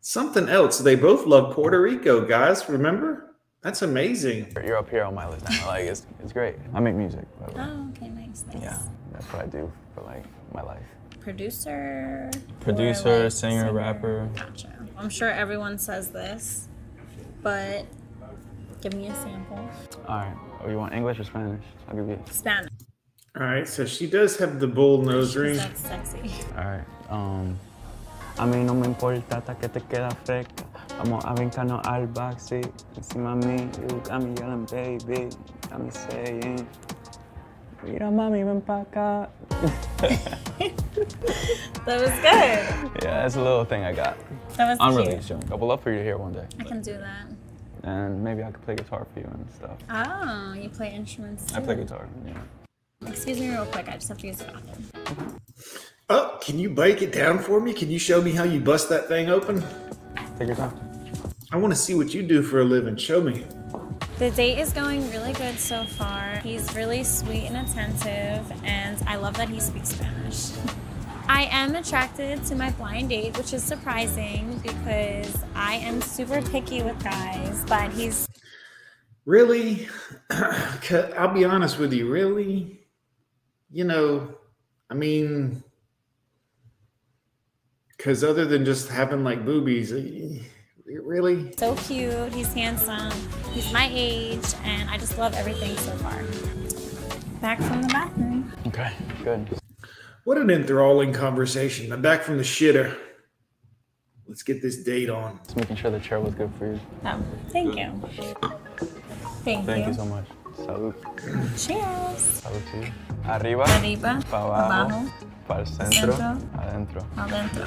something 0.00 0.48
else. 0.48 0.78
They 0.78 0.94
both 0.94 1.26
love 1.26 1.54
Puerto 1.54 1.80
Rico, 1.80 2.26
guys. 2.26 2.68
Remember? 2.68 3.34
That's 3.62 3.82
amazing. 3.82 4.52
you're 4.64 4.76
up 4.76 4.90
here 4.90 5.04
on 5.04 5.14
my 5.14 5.28
list 5.28 5.48
now. 5.48 5.66
Like 5.66 5.84
it's 5.84 6.06
it's 6.22 6.32
great. 6.32 6.56
I 6.74 6.80
make 6.80 6.94
music, 6.94 7.26
by 7.38 7.46
the 7.46 7.52
way. 7.52 7.64
Oh, 7.64 7.90
okay, 7.90 8.08
nice, 8.08 8.44
nice. 8.52 8.62
Yeah, 8.62 8.78
that's 9.12 9.26
what 9.26 9.42
I 9.42 9.46
do 9.46 9.70
for 9.94 10.02
like 10.02 10.24
my 10.52 10.62
life. 10.62 10.82
Producer. 11.20 12.30
Producer, 12.60 13.24
like, 13.24 13.32
singer, 13.32 13.72
rapper. 13.72 14.28
Gotcha. 14.34 14.72
I'm 14.96 15.08
sure 15.08 15.30
everyone 15.30 15.78
says 15.78 16.10
this, 16.10 16.68
but 17.42 17.86
Give 18.82 18.94
me 18.94 19.06
a 19.06 19.14
sample. 19.14 19.58
All 20.08 20.16
right. 20.16 20.36
Oh, 20.60 20.68
you 20.68 20.76
want 20.76 20.92
English 20.92 21.20
or 21.20 21.22
Spanish? 21.22 21.62
I'll 21.88 21.94
give 21.94 22.08
you. 22.08 22.18
Spanish. 22.28 22.71
All 23.34 23.46
right, 23.46 23.66
so 23.66 23.86
she 23.86 24.06
does 24.06 24.36
have 24.38 24.60
the 24.60 24.66
bull 24.66 25.00
nose 25.00 25.34
ring. 25.36 25.56
That's 25.56 25.80
sexy. 25.80 26.30
All 26.56 26.64
right. 26.64 26.84
Um, 27.08 27.58
a 28.38 28.42
mí 28.46 28.62
no 28.64 28.74
me 28.74 28.86
importa 28.86 29.36
hasta 29.38 29.54
que 29.54 29.68
te 29.68 29.80
queda 29.80 30.10
fresca. 30.24 30.64
Vamos 30.98 31.24
a 31.24 31.32
brincarnos 31.34 31.80
al 31.86 32.06
backseat. 32.08 32.70
Encima 32.94 33.34
mí, 33.34 33.58
you 33.90 34.00
got 34.06 34.22
me 34.22 34.34
yelling, 34.38 34.66
baby. 34.66 35.30
Got 35.70 35.80
me 35.82 35.90
saying, 35.90 36.66
mira 37.82 38.10
mami, 38.10 38.44
ven 38.44 38.60
pa' 38.60 38.82
acá. 38.84 39.28
That 41.84 42.00
was 42.00 42.10
good. 42.10 43.02
Yeah, 43.02 43.22
that's 43.22 43.36
a 43.36 43.42
little 43.42 43.64
thing 43.64 43.82
I 43.82 43.92
got. 43.92 44.16
That 44.56 44.68
was 44.68 44.78
Unreleased 44.80 45.26
cute. 45.28 45.40
joke. 45.40 45.50
I 45.50 45.54
would 45.56 45.66
love 45.66 45.80
for 45.82 45.90
you 45.90 45.98
to 45.98 46.04
hear 46.04 46.16
one 46.18 46.32
day. 46.32 46.46
I 46.60 46.64
can 46.64 46.80
do 46.82 46.92
that. 46.98 47.26
And 47.82 48.22
maybe 48.22 48.44
I 48.44 48.50
could 48.52 48.62
play 48.62 48.76
guitar 48.76 49.06
for 49.12 49.18
you 49.20 49.26
and 49.26 49.50
stuff. 49.50 49.78
Oh, 49.90 50.52
you 50.52 50.68
play 50.68 50.92
instruments 50.94 51.46
too. 51.46 51.56
I 51.56 51.60
play 51.60 51.74
guitar, 51.76 52.06
yeah. 52.26 52.34
Excuse 53.06 53.40
me 53.40 53.50
real 53.50 53.66
quick. 53.66 53.88
I 53.88 53.94
just 53.94 54.08
have 54.08 54.18
to 54.18 54.26
use 54.26 54.38
the 54.38 54.44
bathroom. 54.44 55.38
Oh, 56.08 56.38
can 56.40 56.58
you 56.58 56.70
break 56.70 57.02
it 57.02 57.12
down 57.12 57.38
for 57.38 57.60
me? 57.60 57.72
Can 57.72 57.90
you 57.90 57.98
show 57.98 58.20
me 58.20 58.32
how 58.32 58.44
you 58.44 58.60
bust 58.60 58.88
that 58.90 59.08
thing 59.08 59.30
open? 59.30 59.64
Take 60.38 60.48
your 60.48 60.56
time. 60.56 60.78
I 61.50 61.56
want 61.56 61.72
to 61.72 61.78
see 61.78 61.94
what 61.94 62.12
you 62.14 62.22
do 62.22 62.42
for 62.42 62.60
a 62.60 62.64
living. 62.64 62.96
Show 62.96 63.20
me. 63.22 63.44
The 64.18 64.30
date 64.30 64.58
is 64.58 64.72
going 64.72 65.10
really 65.10 65.32
good 65.32 65.58
so 65.58 65.84
far. 65.84 66.36
He's 66.38 66.74
really 66.74 67.02
sweet 67.02 67.46
and 67.46 67.66
attentive, 67.68 68.52
and 68.64 69.02
I 69.06 69.16
love 69.16 69.36
that 69.36 69.48
he 69.48 69.58
speaks 69.60 69.90
Spanish. 69.90 70.52
I 71.28 71.44
am 71.50 71.74
attracted 71.74 72.44
to 72.46 72.54
my 72.54 72.70
blind 72.72 73.08
date, 73.08 73.36
which 73.38 73.52
is 73.52 73.62
surprising 73.62 74.60
because 74.62 75.42
I 75.54 75.74
am 75.74 76.00
super 76.02 76.42
picky 76.42 76.82
with 76.82 77.02
guys, 77.02 77.64
but 77.66 77.90
he's 77.92 78.28
Really? 79.24 79.88
I'll 80.30 81.32
be 81.32 81.44
honest 81.44 81.78
with 81.78 81.92
you. 81.92 82.10
Really? 82.10 82.81
You 83.72 83.84
know, 83.84 84.34
I 84.90 84.94
mean, 84.94 85.64
because 87.96 88.22
other 88.22 88.44
than 88.44 88.66
just 88.66 88.88
having 88.88 89.24
like 89.24 89.46
boobies, 89.46 89.92
eh, 89.92 90.42
really? 90.86 91.54
so 91.56 91.74
cute, 91.76 92.34
he's 92.34 92.52
handsome, 92.52 93.10
he's 93.52 93.72
my 93.72 93.88
age, 93.90 94.44
and 94.64 94.90
I 94.90 94.98
just 94.98 95.16
love 95.16 95.32
everything 95.34 95.74
so 95.78 95.92
far. 95.96 96.22
Back 97.40 97.60
from 97.62 97.80
the 97.80 97.88
bathroom. 97.88 98.52
Okay, 98.66 98.92
good. 99.24 99.48
What 100.24 100.36
an 100.36 100.50
enthralling 100.50 101.14
conversation. 101.14 101.92
I'm 101.92 102.02
back 102.02 102.22
from 102.22 102.36
the 102.36 102.44
shitter. 102.44 102.96
Let's 104.28 104.42
get 104.42 104.60
this 104.60 104.84
date 104.84 105.08
on. 105.08 105.40
Just 105.44 105.56
making 105.56 105.76
sure 105.76 105.90
the 105.90 105.98
chair 105.98 106.20
was 106.20 106.34
good 106.34 106.50
for 106.58 106.66
you. 106.66 106.80
Oh, 107.04 107.22
thank 107.48 107.76
you. 107.76 107.90
Thank, 109.44 109.66
Thank 109.66 109.86
you. 109.86 109.92
you 109.92 109.94
so 109.94 110.04
much. 110.04 110.26
Salud. 110.56 110.94
Cheers. 111.56 112.42
Salud 112.44 112.62
to 112.70 112.76
you. 112.78 112.92
Arriba, 113.24 113.64
Arriba, 113.64 114.20
para 114.30 114.44
abajo, 114.44 114.72
abajo, 114.72 115.12
para 115.46 115.60
el 115.60 115.66
centro, 115.66 116.12
centro. 116.12 116.38
adentro. 116.58 117.06
adentro. 117.16 117.66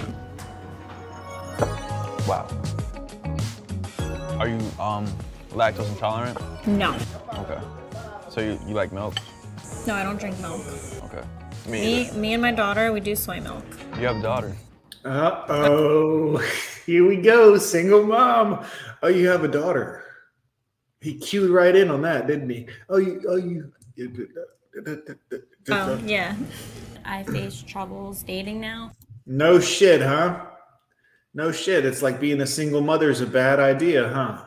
Wow. 2.28 2.46
Are 4.40 4.48
you 4.50 4.60
um 4.80 5.06
lactose 5.54 5.90
intolerant? 5.90 6.38
No, 6.68 6.96
Okay. 7.40 7.60
So 8.30 8.42
you, 8.42 8.60
you 8.68 8.74
like 8.76 8.92
milk? 8.92 9.16
no, 9.88 9.94
I 9.96 10.04
don't 10.04 10.20
drink 10.20 10.38
milk. 10.42 10.62
Okay. 11.06 11.24
Me, 11.68 11.80
Me, 12.12 12.12
me 12.20 12.34
and 12.34 12.42
my 12.42 12.52
daughter, 12.52 12.92
we 12.92 13.00
do 13.00 13.16
soy 13.16 13.40
milk. 13.40 13.64
You 14.00 14.08
have 14.08 14.18
a 14.18 14.22
daughter. 14.22 14.56
Uh 15.06 15.46
oh. 15.50 16.38
Here 16.86 17.08
we 17.08 17.18
go. 17.18 17.58
Single 17.58 18.04
mom. 18.04 18.64
Oh, 19.02 19.08
you 19.08 19.28
have 19.30 19.44
a 19.44 19.48
daughter. 19.48 20.05
He 21.06 21.14
cued 21.14 21.52
right 21.52 21.76
in 21.76 21.92
on 21.92 22.02
that, 22.02 22.26
didn't 22.26 22.50
he? 22.50 22.68
Oh, 22.90 22.98
you. 22.98 23.22
Oh, 23.30 23.36
you. 23.36 23.72
Oh, 25.70 26.02
yeah. 26.04 26.36
I 27.06 27.22
face 27.22 27.62
troubles 27.62 28.24
dating 28.24 28.60
now. 28.60 28.92
No 29.28 29.60
shit, 29.60 30.02
huh? 30.02 30.48
No 31.36 31.52
shit. 31.52 31.86
It's 31.86 32.02
like 32.02 32.20
being 32.20 32.42
a 32.42 32.48
single 32.48 32.82
mother 32.82 33.12
is 33.12 33.22
a 33.22 33.28
bad 33.28 33.60
idea, 33.60 34.10
huh? 34.10 34.46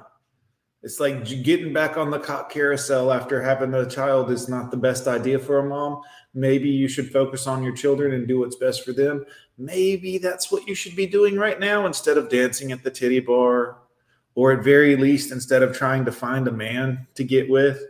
It's 0.83 0.99
like 0.99 1.25
getting 1.45 1.73
back 1.73 1.97
on 1.97 2.11
the 2.11 2.19
cock 2.19 2.50
carousel 2.50 3.12
after 3.12 3.41
having 3.41 3.73
a 3.75 3.88
child 3.88 4.33
is 4.33 4.49
not 4.49 4.73
the 4.73 4.77
best 4.77 5.07
idea 5.07 5.38
for 5.38 5.61
a 5.61 5.69
mom. 5.69 6.00
Maybe 6.35 6.69
you 6.69 6.88
should 6.88 7.12
focus 7.12 7.47
on 7.47 7.62
your 7.62 7.77
children 7.77 8.15
and 8.15 8.27
do 8.27 8.41
what's 8.41 8.57
best 8.57 8.85
for 8.85 8.93
them. 8.93 9.25
Maybe 9.59 10.19
that's 10.19 10.50
what 10.50 10.67
you 10.67 10.75
should 10.75 10.97
be 10.97 11.07
doing 11.07 11.37
right 11.37 11.61
now 11.61 11.87
instead 11.87 12.19
of 12.19 12.29
dancing 12.29 12.73
at 12.73 12.83
the 12.83 12.91
titty 12.91 13.21
bar, 13.21 13.77
or 14.38 14.52
at 14.52 14.62
very 14.62 14.95
least, 14.95 15.33
instead 15.33 15.64
of 15.64 15.76
trying 15.76 16.04
to 16.04 16.12
find 16.12 16.47
a 16.47 16.52
man 16.52 17.04
to 17.12 17.25
get 17.25 17.50
with. 17.50 17.83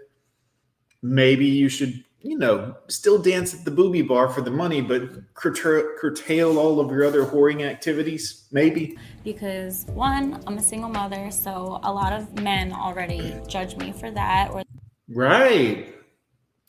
Maybe 1.02 1.45
you 1.45 1.69
should, 1.69 2.02
you 2.23 2.38
know, 2.38 2.75
still 2.88 3.19
dance 3.19 3.52
at 3.52 3.67
the 3.67 3.71
booby 3.71 4.00
bar 4.00 4.31
for 4.31 4.40
the 4.40 4.50
money, 4.50 4.81
but 4.81 5.35
curtail, 5.35 5.87
curtail 5.99 6.59
all 6.59 6.81
of 6.81 6.90
your 6.90 7.05
other 7.05 7.23
whoring 7.26 7.61
activities. 7.61 8.49
Maybe. 8.50 8.97
Because 9.25 9.85
one, 9.90 10.43
I'm 10.47 10.57
a 10.57 10.62
single 10.62 10.88
mother, 10.88 11.31
so 11.31 11.81
a 11.83 11.93
lot 11.93 12.14
of 12.14 12.40
men 12.40 12.73
already 12.73 13.35
judge 13.47 13.76
me 13.76 13.93
for 13.93 14.11
that. 14.11 14.50
Or 14.50 14.62
Right. 15.11 15.95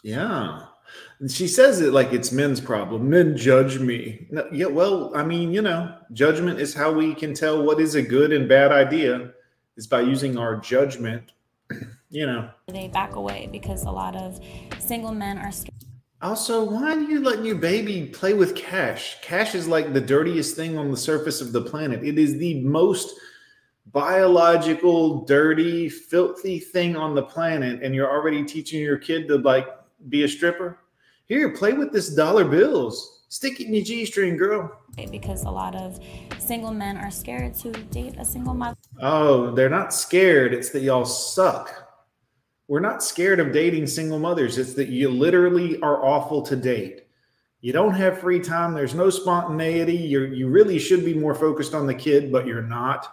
Yeah. 0.03 0.63
And 1.21 1.31
she 1.31 1.47
says 1.47 1.79
it 1.79 1.93
like 1.93 2.11
it's 2.11 2.33
men's 2.33 2.59
problem. 2.59 3.09
Men 3.09 3.37
judge 3.37 3.79
me. 3.79 4.27
No, 4.29 4.45
yeah, 4.51 4.65
well, 4.65 5.15
I 5.15 5.23
mean, 5.23 5.53
you 5.53 5.61
know, 5.61 5.95
judgment 6.11 6.59
is 6.59 6.73
how 6.73 6.91
we 6.91 7.15
can 7.15 7.33
tell 7.33 7.63
what 7.63 7.79
is 7.79 7.95
a 7.95 8.01
good 8.01 8.33
and 8.33 8.49
bad 8.49 8.73
idea 8.73 9.31
is 9.79 9.87
by 9.87 10.01
using 10.01 10.37
our 10.37 10.57
judgment. 10.57 11.31
you 12.09 12.25
know. 12.25 12.49
they 12.67 12.89
back 12.89 13.15
away 13.15 13.47
because 13.49 13.83
a 13.83 13.91
lot 13.91 14.15
of 14.15 14.39
single 14.77 15.13
men 15.13 15.37
are 15.37 15.51
scared. 15.51 15.73
Also, 16.21 16.61
why 16.61 16.93
are 16.93 16.99
you 16.99 17.23
letting 17.23 17.45
your 17.45 17.55
baby 17.55 18.07
play 18.07 18.33
with 18.33 18.55
cash? 18.55 19.21
Cash 19.21 19.55
is 19.55 19.69
like 19.69 19.93
the 19.93 20.01
dirtiest 20.01 20.53
thing 20.57 20.77
on 20.77 20.91
the 20.91 20.97
surface 20.97 21.39
of 21.39 21.53
the 21.53 21.61
planet. 21.61 22.03
It 22.03 22.19
is 22.19 22.37
the 22.37 22.59
most 22.59 23.15
biological, 23.93 25.23
dirty, 25.23 25.87
filthy 25.87 26.59
thing 26.59 26.97
on 26.97 27.15
the 27.15 27.23
planet, 27.23 27.81
and 27.81 27.95
you're 27.95 28.11
already 28.11 28.43
teaching 28.43 28.81
your 28.81 28.97
kid 28.97 29.29
to 29.29 29.37
like 29.37 29.67
be 30.09 30.23
a 30.23 30.27
stripper. 30.27 30.77
Here, 31.25 31.55
play 31.55 31.71
with 31.71 31.93
this 31.93 32.13
dollar 32.13 32.43
bills. 32.43 33.18
Stick 33.29 33.59
it 33.61 33.67
in 33.67 33.73
your 33.75 33.83
G 33.85 34.05
string, 34.05 34.37
girl. 34.37 34.71
because 35.11 35.43
a 35.43 35.51
lot 35.51 35.75
of 35.75 35.99
single 36.39 36.71
men 36.71 36.97
are 36.97 37.11
scared 37.11 37.53
to 37.55 37.71
date 37.71 38.15
a 38.17 38.25
single 38.25 38.55
mother. 38.55 38.75
Oh, 38.99 39.51
they're 39.51 39.69
not 39.69 39.93
scared. 39.93 40.51
It's 40.53 40.71
that 40.71 40.81
y'all 40.81 41.05
suck. 41.05 41.87
We're 42.67 42.79
not 42.79 43.03
scared 43.03 43.39
of 43.39 43.51
dating 43.51 43.85
single 43.87 44.17
mothers. 44.17 44.57
It's 44.57 44.73
that 44.73 44.89
you 44.89 45.09
literally 45.09 45.79
are 45.81 46.03
awful 46.03 46.41
to 46.43 46.55
date. 46.55 47.03
You 47.61 47.71
don't 47.71 47.93
have 47.93 48.19
free 48.19 48.39
time. 48.39 48.73
There's 48.73 48.95
no 48.95 49.11
spontaneity. 49.11 49.95
You 49.95 50.25
you 50.25 50.47
really 50.47 50.79
should 50.79 51.05
be 51.05 51.13
more 51.13 51.35
focused 51.35 51.75
on 51.75 51.85
the 51.85 51.93
kid, 51.95 52.31
but 52.31 52.47
you're 52.47 52.63
not. 52.63 53.07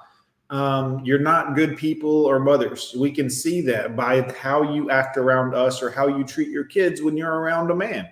Um, 0.48 1.04
you're 1.04 1.18
not 1.18 1.56
good 1.56 1.76
people 1.76 2.24
or 2.24 2.38
mothers. 2.38 2.94
We 2.96 3.10
can 3.10 3.28
see 3.28 3.60
that 3.62 3.96
by 3.96 4.22
how 4.40 4.62
you 4.62 4.90
act 4.90 5.16
around 5.16 5.54
us 5.54 5.82
or 5.82 5.90
how 5.90 6.06
you 6.06 6.24
treat 6.24 6.48
your 6.48 6.64
kids 6.64 7.02
when 7.02 7.16
you're 7.16 7.34
around 7.34 7.70
a 7.70 7.74
man. 7.74 8.08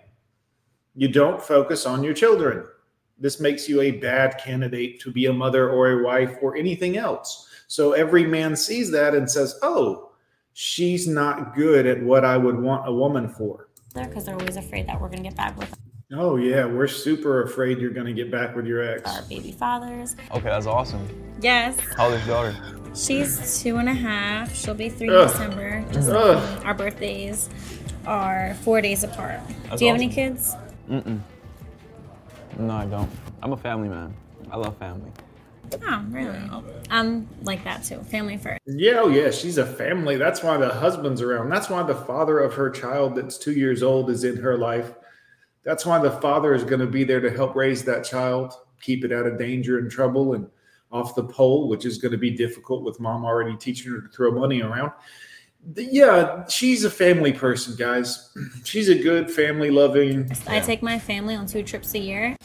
You 0.94 1.08
don't 1.08 1.42
focus 1.42 1.86
on 1.86 2.04
your 2.04 2.14
children. 2.14 2.66
This 3.18 3.40
makes 3.40 3.68
you 3.68 3.80
a 3.80 3.92
bad 3.92 4.38
candidate 4.38 5.00
to 5.00 5.12
be 5.12 5.26
a 5.26 5.32
mother 5.32 5.70
or 5.70 5.90
a 5.90 6.04
wife 6.04 6.36
or 6.40 6.56
anything 6.56 6.96
else. 6.96 7.48
So 7.66 7.92
every 7.92 8.26
man 8.26 8.54
sees 8.56 8.90
that 8.92 9.14
and 9.14 9.30
says, 9.30 9.58
"Oh, 9.62 10.10
she's 10.52 11.06
not 11.08 11.54
good 11.54 11.86
at 11.86 12.02
what 12.02 12.24
I 12.24 12.36
would 12.36 12.58
want 12.58 12.88
a 12.88 12.92
woman 12.92 13.28
for." 13.28 13.68
because 13.94 14.24
they're 14.24 14.34
always 14.34 14.56
afraid 14.56 14.88
that 14.88 15.00
we're 15.00 15.08
going 15.08 15.22
to 15.22 15.28
get 15.28 15.36
back 15.36 15.56
with 15.56 15.70
them. 15.70 15.78
Oh 16.12 16.36
yeah, 16.36 16.64
we're 16.64 16.88
super 16.88 17.42
afraid 17.42 17.78
you're 17.78 17.90
going 17.90 18.06
to 18.06 18.12
get 18.12 18.30
back 18.30 18.54
with 18.54 18.66
your 18.66 18.82
ex. 18.82 19.08
our 19.08 19.22
baby 19.22 19.52
fathers. 19.52 20.16
Okay, 20.32 20.48
that's 20.48 20.66
awesome. 20.66 21.08
Yes. 21.40 21.78
How 21.96 22.06
old 22.06 22.14
is 22.14 22.26
your 22.26 22.36
daughter? 22.36 22.56
She's 22.94 23.60
two 23.62 23.78
and 23.78 23.88
a 23.88 23.94
half. 23.94 24.54
She'll 24.54 24.74
be 24.74 24.88
three 24.88 25.08
in 25.08 25.14
December. 25.14 25.84
Just 25.92 26.10
Ugh. 26.10 26.36
like. 26.36 26.66
Our 26.66 26.74
birthdays 26.74 27.48
are 28.06 28.54
four 28.62 28.80
days 28.80 29.02
apart. 29.02 29.40
That's 29.64 29.78
Do 29.78 29.86
you 29.86 29.92
have 29.92 30.00
any 30.00 30.12
kids? 30.12 30.54
Mm-mm. 30.88 31.20
No, 32.58 32.74
I 32.74 32.86
don't. 32.86 33.10
I'm 33.42 33.52
a 33.52 33.56
family 33.56 33.88
man. 33.88 34.14
I 34.50 34.56
love 34.56 34.76
family. 34.76 35.10
Oh, 35.86 36.04
really? 36.10 36.38
I'm 36.90 37.28
like 37.42 37.64
that 37.64 37.84
too. 37.84 37.98
Family 38.00 38.36
first. 38.36 38.60
Yeah, 38.66 39.00
oh 39.00 39.08
yeah, 39.08 39.30
she's 39.30 39.58
a 39.58 39.66
family. 39.66 40.16
That's 40.16 40.42
why 40.42 40.56
the 40.56 40.68
husband's 40.68 41.22
around. 41.22 41.48
That's 41.48 41.70
why 41.70 41.82
the 41.82 41.94
father 41.94 42.38
of 42.38 42.54
her 42.54 42.70
child 42.70 43.16
that's 43.16 43.38
two 43.38 43.52
years 43.52 43.82
old 43.82 44.10
is 44.10 44.24
in 44.24 44.36
her 44.36 44.56
life. 44.56 44.94
That's 45.64 45.86
why 45.86 45.98
the 45.98 46.10
father 46.10 46.54
is 46.54 46.64
going 46.64 46.80
to 46.80 46.86
be 46.86 47.04
there 47.04 47.20
to 47.20 47.30
help 47.30 47.56
raise 47.56 47.82
that 47.84 48.04
child, 48.04 48.52
keep 48.80 49.04
it 49.04 49.12
out 49.12 49.26
of 49.26 49.38
danger 49.38 49.78
and 49.78 49.90
trouble 49.90 50.34
and 50.34 50.48
off 50.92 51.14
the 51.14 51.24
pole, 51.24 51.68
which 51.68 51.86
is 51.86 51.98
going 51.98 52.12
to 52.12 52.18
be 52.18 52.30
difficult 52.30 52.84
with 52.84 53.00
mom 53.00 53.24
already 53.24 53.56
teaching 53.56 53.90
her 53.90 54.02
to 54.02 54.08
throw 54.08 54.30
money 54.30 54.62
around. 54.62 54.92
The- 55.72 55.84
Yeah, 55.84 56.46
she's 56.48 56.84
a 56.84 56.90
family 56.90 57.32
person, 57.32 57.74
guys. 57.76 58.30
She's 58.64 58.88
a 58.88 58.94
good 59.00 59.30
family 59.30 59.70
loving. 59.70 60.30
I 60.46 60.60
take 60.60 60.82
my 60.82 60.98
family 60.98 61.34
on 61.34 61.46
two 61.46 61.62
trips 61.62 61.94
a 61.94 61.98
year. 61.98 62.36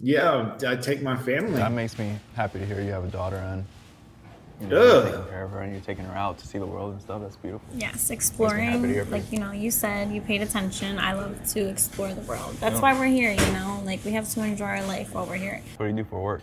Yeah, 0.00 0.56
I 0.66 0.76
take 0.76 1.02
my 1.02 1.16
family. 1.16 1.52
That 1.56 1.72
makes 1.72 1.98
me 1.98 2.18
happy 2.34 2.58
to 2.58 2.66
hear 2.66 2.80
you 2.80 2.90
have 2.90 3.04
a 3.04 3.08
daughter, 3.08 3.36
and 3.36 3.64
You 4.60 4.66
know, 4.68 4.82
you're 4.82 5.02
taking 5.04 5.26
care 5.28 5.44
of 5.44 5.50
her 5.52 5.60
and 5.60 5.72
you're 5.72 5.80
taking 5.82 6.04
her 6.04 6.16
out 6.16 6.38
to 6.38 6.46
see 6.46 6.58
the 6.58 6.66
world 6.66 6.92
and 6.92 7.00
stuff. 7.02 7.22
That's 7.22 7.36
beautiful. 7.36 7.66
Yes, 7.76 8.10
exploring. 8.10 9.10
Like 9.10 9.30
you 9.32 9.38
know, 9.38 9.52
you 9.52 9.70
said 9.70 10.10
you 10.12 10.20
paid 10.20 10.42
attention. 10.42 10.98
I 10.98 11.12
love 11.14 11.36
to 11.54 11.60
explore 11.68 12.12
the 12.12 12.20
world. 12.22 12.56
That's 12.60 12.76
Yeah. 12.76 12.80
why 12.82 12.98
we're 12.98 13.06
here. 13.06 13.32
You 13.32 13.52
know, 13.52 13.80
like 13.84 14.04
we 14.04 14.12
have 14.12 14.28
to 14.30 14.42
enjoy 14.44 14.66
our 14.66 14.84
life 14.84 15.14
while 15.14 15.26
we're 15.26 15.36
here. 15.36 15.60
What 15.76 15.86
do 15.86 15.90
you 15.90 15.96
do 16.02 16.04
for 16.08 16.22
work? 16.22 16.42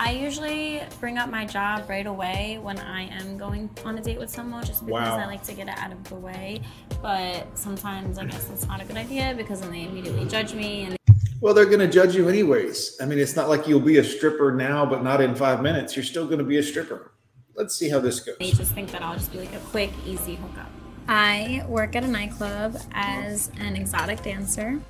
I 0.00 0.12
usually 0.12 0.80
bring 1.00 1.18
up 1.18 1.28
my 1.28 1.44
job 1.44 1.88
right 1.88 2.06
away 2.06 2.60
when 2.62 2.78
I 2.78 3.08
am 3.18 3.36
going 3.36 3.68
on 3.84 3.98
a 3.98 4.00
date 4.00 4.20
with 4.20 4.30
someone, 4.30 4.64
just 4.64 4.86
because 4.86 5.08
Wow. 5.08 5.18
I 5.18 5.26
like 5.26 5.42
to 5.42 5.52
get 5.52 5.66
it 5.66 5.76
out 5.76 5.90
of 5.90 6.04
the 6.04 6.14
way. 6.14 6.60
But 7.02 7.58
sometimes 7.58 8.16
I 8.16 8.24
guess 8.26 8.44
that's 8.44 8.64
not 8.68 8.80
a 8.80 8.84
good 8.84 8.96
idea 8.96 9.34
because 9.36 9.60
then 9.60 9.72
they 9.72 9.86
immediately 9.86 10.24
judge 10.26 10.54
me 10.54 10.84
and 10.84 10.96
Well, 11.40 11.52
they're 11.52 11.66
going 11.66 11.80
to 11.80 11.88
judge 11.88 12.14
you 12.14 12.28
anyways. 12.28 12.96
I 13.00 13.06
mean, 13.06 13.18
it's 13.18 13.34
not 13.34 13.48
like 13.48 13.66
you'll 13.66 13.80
be 13.80 13.98
a 13.98 14.04
stripper 14.04 14.52
now, 14.54 14.86
but 14.86 15.02
not 15.02 15.20
in 15.20 15.34
five 15.34 15.62
minutes. 15.62 15.96
You're 15.96 16.04
still 16.04 16.26
going 16.26 16.38
to 16.38 16.44
be 16.44 16.58
a 16.58 16.62
stripper. 16.62 17.10
Let's 17.56 17.74
see 17.74 17.88
how 17.88 17.98
this 17.98 18.20
goes. 18.20 18.36
they 18.38 18.52
just 18.52 18.72
think 18.72 18.92
that 18.92 19.02
I'll 19.02 19.14
just 19.14 19.32
be 19.32 19.40
like 19.40 19.52
a 19.52 19.58
quick, 19.58 19.90
easy 20.06 20.36
hookup. 20.36 20.70
I 21.08 21.64
work 21.66 21.96
at 21.96 22.04
a 22.04 22.08
nightclub 22.08 22.76
as 22.92 23.50
an 23.58 23.74
exotic 23.74 24.22
dancer. 24.22 24.80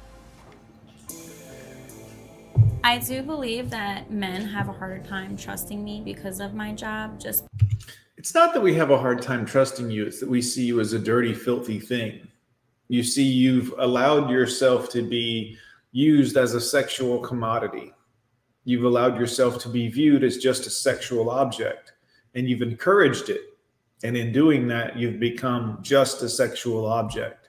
I 2.84 2.98
do 2.98 3.22
believe 3.22 3.70
that 3.70 4.10
men 4.10 4.42
have 4.42 4.68
a 4.68 4.72
harder 4.72 5.02
time 5.04 5.36
trusting 5.36 5.82
me 5.82 6.00
because 6.04 6.40
of 6.40 6.54
my 6.54 6.72
job, 6.72 7.20
just 7.20 7.44
It's 8.16 8.34
not 8.34 8.54
that 8.54 8.60
we 8.60 8.74
have 8.74 8.90
a 8.90 8.98
hard 8.98 9.20
time 9.20 9.44
trusting 9.44 9.90
you, 9.90 10.06
it's 10.06 10.20
that 10.20 10.28
we 10.28 10.40
see 10.40 10.64
you 10.64 10.80
as 10.80 10.92
a 10.92 10.98
dirty, 10.98 11.34
filthy 11.34 11.80
thing. 11.80 12.26
You 12.88 13.02
see, 13.02 13.24
you've 13.24 13.74
allowed 13.78 14.30
yourself 14.30 14.90
to 14.90 15.02
be 15.02 15.58
used 15.92 16.36
as 16.36 16.54
a 16.54 16.60
sexual 16.60 17.20
commodity. 17.20 17.92
You've 18.64 18.84
allowed 18.84 19.18
yourself 19.18 19.60
to 19.62 19.68
be 19.68 19.88
viewed 19.88 20.24
as 20.24 20.38
just 20.38 20.66
a 20.66 20.70
sexual 20.70 21.30
object, 21.30 21.92
and 22.34 22.48
you've 22.48 22.62
encouraged 22.62 23.28
it. 23.28 23.42
And 24.04 24.16
in 24.16 24.32
doing 24.32 24.68
that, 24.68 24.96
you've 24.96 25.18
become 25.18 25.78
just 25.82 26.22
a 26.22 26.28
sexual 26.28 26.86
object. 26.86 27.48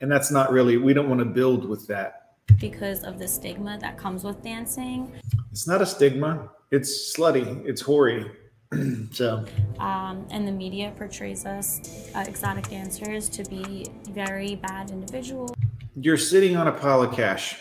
And 0.00 0.10
that's 0.10 0.30
not 0.30 0.52
really, 0.52 0.76
we 0.76 0.94
don't 0.94 1.08
want 1.08 1.20
to 1.20 1.24
build 1.24 1.68
with 1.68 1.86
that. 1.88 2.21
Because 2.60 3.04
of 3.04 3.18
the 3.18 3.26
stigma 3.28 3.78
that 3.80 3.96
comes 3.98 4.24
with 4.24 4.42
dancing. 4.42 5.12
It's 5.50 5.66
not 5.66 5.82
a 5.82 5.86
stigma, 5.86 6.50
it's 6.70 7.14
slutty, 7.16 7.64
it's 7.66 7.80
hoary. 7.80 8.30
so, 9.12 9.44
Um, 9.78 10.26
and 10.30 10.46
the 10.48 10.52
media 10.52 10.92
portrays 10.96 11.44
us, 11.44 12.10
uh, 12.14 12.24
exotic 12.26 12.68
dancers, 12.68 13.28
to 13.30 13.44
be 13.44 13.86
very 14.10 14.54
bad 14.56 14.90
individuals. 14.90 15.50
you're 15.94 16.16
sitting 16.16 16.56
on 16.56 16.68
a 16.68 16.72
pile 16.72 17.02
of 17.02 17.12
cash. 17.14 17.56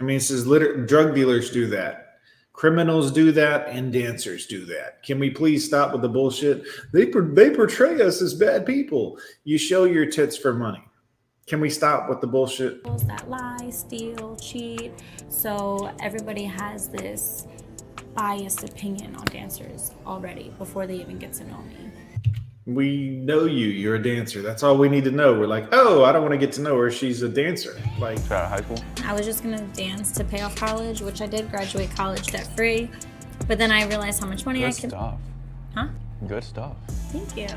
I 0.00 0.04
mean, 0.04 0.18
this 0.18 0.30
is 0.30 0.46
liter- 0.46 0.84
drug 0.84 1.14
dealers 1.14 1.50
do 1.50 1.66
that, 1.68 2.18
criminals 2.52 3.10
do 3.10 3.32
that, 3.32 3.68
and 3.68 3.90
dancers 3.92 4.46
do 4.46 4.64
that. 4.66 5.02
Can 5.02 5.18
we 5.18 5.30
please 5.30 5.64
stop 5.64 5.92
with 5.92 6.02
the 6.02 6.08
bullshit? 6.08 6.62
They 6.92 7.06
they 7.06 7.50
portray 7.50 8.00
us 8.02 8.20
as 8.20 8.34
bad 8.34 8.66
people. 8.66 9.18
You 9.44 9.56
show 9.58 9.84
your 9.84 10.06
tits 10.06 10.36
for 10.36 10.52
money. 10.52 10.84
Can 11.48 11.60
we 11.60 11.70
stop 11.70 12.10
with 12.10 12.20
the 12.20 12.26
bullshit? 12.26 12.84
that 13.06 13.28
lie, 13.30 13.70
steal, 13.70 14.36
cheat. 14.36 14.92
So 15.30 15.90
everybody 16.02 16.44
has 16.44 16.88
this 16.88 17.46
biased 18.14 18.64
opinion 18.68 19.16
on 19.16 19.24
dancers 19.26 19.92
already 20.06 20.52
before 20.58 20.86
they 20.86 20.96
even 20.96 21.18
get 21.18 21.32
to 21.34 21.44
know 21.44 21.58
me. 21.62 21.90
We 22.66 23.08
know 23.08 23.46
you. 23.46 23.68
You're 23.68 23.94
a 23.94 24.02
dancer. 24.02 24.42
That's 24.42 24.62
all 24.62 24.76
we 24.76 24.90
need 24.90 25.04
to 25.04 25.10
know. 25.10 25.32
We're 25.32 25.46
like, 25.46 25.68
oh, 25.72 26.04
I 26.04 26.12
don't 26.12 26.20
want 26.20 26.32
to 26.32 26.38
get 26.38 26.52
to 26.54 26.60
know 26.60 26.76
her. 26.76 26.90
She's 26.90 27.22
a 27.22 27.28
dancer. 27.30 27.80
Like, 27.98 28.18
Straight 28.18 28.36
out 28.36 28.44
of 28.44 28.50
high 28.50 28.60
school? 28.76 28.84
I 29.06 29.14
was 29.14 29.24
just 29.24 29.42
gonna 29.42 29.62
dance 29.68 30.12
to 30.12 30.24
pay 30.24 30.42
off 30.42 30.54
college, 30.54 31.00
which 31.00 31.22
I 31.22 31.26
did 31.26 31.50
graduate 31.50 31.90
college 31.96 32.26
debt 32.26 32.46
free. 32.54 32.90
But 33.46 33.56
then 33.56 33.72
I 33.72 33.86
realized 33.86 34.20
how 34.20 34.26
much 34.28 34.44
money 34.44 34.66
I 34.66 34.70
Good 34.72 34.80
could. 34.82 34.90
stuff. 34.90 35.18
Huh? 35.74 35.88
Good 36.26 36.44
stuff. 36.44 36.76
Thank 37.10 37.38
you. 37.38 37.48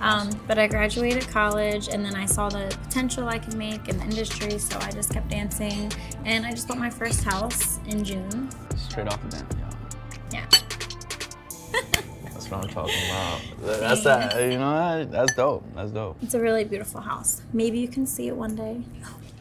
Um, 0.00 0.30
but 0.46 0.58
I 0.58 0.66
graduated 0.66 1.28
college 1.28 1.88
and 1.88 2.04
then 2.04 2.14
I 2.14 2.24
saw 2.24 2.48
the 2.48 2.74
potential 2.84 3.28
I 3.28 3.38
could 3.38 3.54
make 3.54 3.88
in 3.88 3.98
the 3.98 4.04
industry, 4.04 4.58
so 4.58 4.78
I 4.78 4.90
just 4.90 5.12
kept 5.12 5.28
dancing. 5.28 5.92
And 6.24 6.46
I 6.46 6.50
just 6.50 6.68
bought 6.68 6.78
my 6.78 6.90
first 6.90 7.22
house 7.22 7.78
in 7.86 8.02
June. 8.02 8.50
Straight 8.76 9.08
off 9.08 9.22
the 9.22 9.28
dance, 9.28 9.56
yeah. 9.58 9.70
Yeah. 10.32 10.46
That's 12.24 12.50
what 12.50 12.64
I'm 12.64 12.70
talking 12.70 12.94
about. 13.10 13.40
That's 13.80 14.04
that. 14.04 14.40
You 14.40 14.58
know, 14.58 15.04
that's 15.04 15.34
dope. 15.34 15.64
That's 15.74 15.90
dope. 15.90 16.16
It's 16.22 16.34
a 16.34 16.40
really 16.40 16.64
beautiful 16.64 17.00
house. 17.00 17.42
Maybe 17.52 17.78
you 17.78 17.88
can 17.88 18.06
see 18.06 18.28
it 18.28 18.36
one 18.36 18.56
day. 18.56 18.82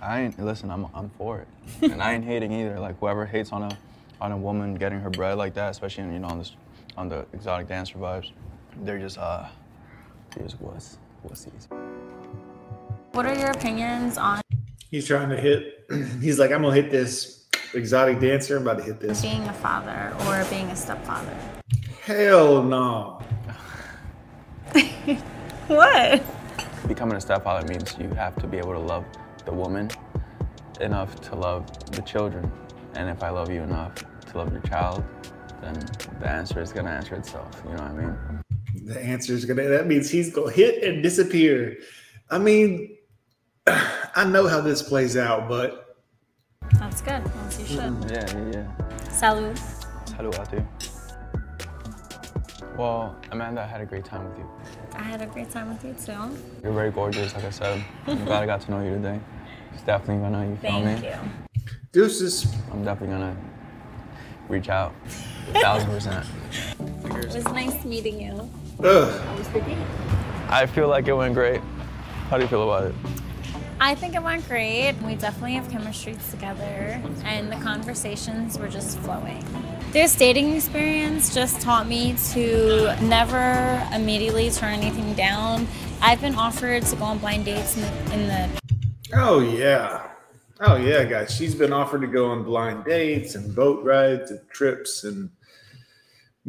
I 0.01 0.21
ain't 0.21 0.39
listen. 0.39 0.69
I'm 0.69 0.87
I'm 0.93 1.09
for 1.17 1.39
it, 1.39 1.47
and 1.81 2.01
I 2.01 2.13
ain't 2.13 2.25
hating 2.25 2.51
either. 2.51 2.79
Like 2.79 2.99
whoever 2.99 3.25
hates 3.25 3.51
on 3.51 3.63
a 3.63 3.77
on 4.21 4.31
a 4.31 4.37
woman 4.37 4.75
getting 4.75 4.99
her 4.99 5.09
bread 5.09 5.37
like 5.37 5.53
that, 5.55 5.71
especially 5.71 6.03
you 6.05 6.19
know 6.19 6.27
on 6.27 6.39
this 6.39 6.55
on 6.97 7.09
the 7.09 7.25
exotic 7.33 7.67
dancer 7.67 7.97
vibes, 7.97 8.31
they're 8.83 8.99
just 8.99 9.17
uh, 9.17 9.47
they're 10.39 10.47
just 10.47 10.61
wuss. 10.61 10.97
What 13.11 13.25
are 13.25 13.35
your 13.35 13.51
opinions 13.51 14.17
on 14.17 14.41
he's 14.89 15.05
trying 15.07 15.29
to 15.29 15.37
hit. 15.37 15.85
He's 16.21 16.39
like, 16.39 16.51
I'm 16.51 16.61
gonna 16.61 16.73
hit 16.73 16.91
this 16.91 17.45
exotic 17.73 18.19
dancer. 18.19 18.57
I'm 18.57 18.63
about 18.63 18.79
to 18.79 18.83
hit 18.83 18.99
this. 18.99 19.21
being 19.21 19.43
a 19.43 19.53
father 19.53 20.15
or 20.25 20.45
being 20.49 20.67
a 20.67 20.75
stepfather? 20.75 21.37
Hell 22.03 22.63
no. 22.63 23.21
What? 25.67 26.23
Becoming 26.87 27.17
a 27.17 27.21
stepfather 27.21 27.67
means 27.67 27.95
you 27.99 28.09
have 28.15 28.35
to 28.37 28.47
be 28.47 28.57
able 28.57 28.73
to 28.73 28.79
love 28.79 29.05
the 29.45 29.51
woman 29.51 29.87
enough 30.81 31.21
to 31.21 31.35
love 31.35 31.67
the 31.91 32.01
children, 32.01 32.51
and 32.95 33.07
if 33.07 33.21
I 33.21 33.29
love 33.29 33.51
you 33.51 33.61
enough 33.61 33.93
to 34.31 34.37
love 34.39 34.51
your 34.51 34.61
child, 34.61 35.03
then 35.61 35.75
the 36.19 36.27
answer 36.27 36.59
is 36.59 36.71
gonna 36.73 36.89
answer 36.89 37.13
itself. 37.13 37.61
You 37.65 37.75
know 37.75 37.83
what 37.83 37.91
I 37.91 37.93
mean? 37.93 38.43
The 38.75 38.99
answer 38.99 39.33
is 39.33 39.45
gonna. 39.45 39.67
That 39.67 39.87
means 39.87 40.09
he's 40.09 40.33
gonna 40.33 40.51
hit 40.51 40.83
and 40.83 41.01
disappear. 41.01 41.77
I 42.29 42.37
mean, 42.37 42.97
I 43.67 44.25
know 44.25 44.47
how 44.47 44.61
this 44.61 44.81
plays 44.81 45.17
out, 45.17 45.47
but 45.49 45.97
That's 46.73 47.01
good. 47.01 47.23
As 47.47 47.59
you 47.59 47.65
should. 47.65 47.79
Mm, 47.79 48.11
yeah, 48.11 48.37
yeah, 48.37 48.51
yeah. 48.53 48.85
Salud. 49.09 49.57
Hello 50.15 50.31
out 50.39 50.51
there. 50.51 50.67
Well, 52.77 53.15
Amanda, 53.31 53.61
I 53.61 53.67
had 53.67 53.81
a 53.81 53.85
great 53.85 54.05
time 54.05 54.29
with 54.29 54.37
you. 54.37 54.49
I 54.93 55.01
had 55.01 55.21
a 55.21 55.25
great 55.25 55.49
time 55.49 55.69
with 55.69 55.83
you 55.83 55.93
too. 55.93 56.37
You're 56.63 56.71
very 56.71 56.91
gorgeous, 56.91 57.33
like 57.33 57.43
I 57.43 57.49
said. 57.49 57.83
I'm 58.07 58.23
glad 58.23 58.43
I 58.43 58.45
got 58.45 58.61
to 58.61 58.71
know 58.71 58.81
you 58.81 58.91
today. 58.91 59.19
It's 59.73 59.83
definitely 59.83 60.23
gonna, 60.23 60.47
you 60.49 60.55
feel 60.57 60.79
me. 60.79 60.85
Thank 60.85 61.01
me? 61.01 61.09
you. 61.09 61.63
deuces. 61.91 62.47
I'm 62.71 62.83
definitely 62.85 63.15
gonna 63.15 63.35
reach 64.47 64.69
out. 64.69 64.93
A 65.53 65.59
thousand 65.59 65.89
percent. 65.89 66.25
It 67.29 67.35
was 67.35 67.45
nice 67.45 67.85
meeting 67.85 68.19
you. 68.19 68.49
Ugh. 68.83 69.21
I 70.49 70.65
feel 70.65 70.87
like 70.87 71.07
it 71.07 71.13
went 71.13 71.35
great. 71.35 71.61
How 72.29 72.37
do 72.37 72.43
you 72.43 72.49
feel 72.49 72.63
about 72.63 72.85
it? 72.85 72.95
I 73.79 73.93
think 73.93 74.15
it 74.15 74.23
went 74.23 74.47
great. 74.47 74.95
We 75.05 75.13
definitely 75.13 75.53
have 75.53 75.69
chemistry 75.69 76.17
together, 76.31 76.99
and 77.23 77.51
the 77.51 77.55
conversations 77.57 78.57
were 78.57 78.67
just 78.67 78.97
flowing. 78.99 79.45
This 79.91 80.15
dating 80.15 80.55
experience 80.55 81.33
just 81.33 81.61
taught 81.61 81.87
me 81.87 82.15
to 82.31 82.95
never 83.03 83.87
immediately 83.93 84.49
turn 84.49 84.79
anything 84.79 85.13
down. 85.13 85.67
I've 86.01 86.21
been 86.21 86.35
offered 86.35 86.83
to 86.83 86.95
go 86.95 87.05
on 87.05 87.19
blind 87.19 87.45
dates 87.45 87.75
in 87.75 87.83
the, 87.83 88.13
in 88.15 88.27
the 88.27 88.59
Oh 89.13 89.39
yeah. 89.39 90.09
Oh 90.61 90.77
yeah, 90.77 91.03
guys. 91.03 91.33
She's 91.33 91.53
been 91.53 91.73
offered 91.73 92.01
to 92.01 92.07
go 92.07 92.25
on 92.25 92.43
blind 92.43 92.85
dates 92.85 93.35
and 93.35 93.55
boat 93.55 93.85
rides 93.85 94.31
and 94.31 94.41
trips 94.49 95.03
and 95.03 95.29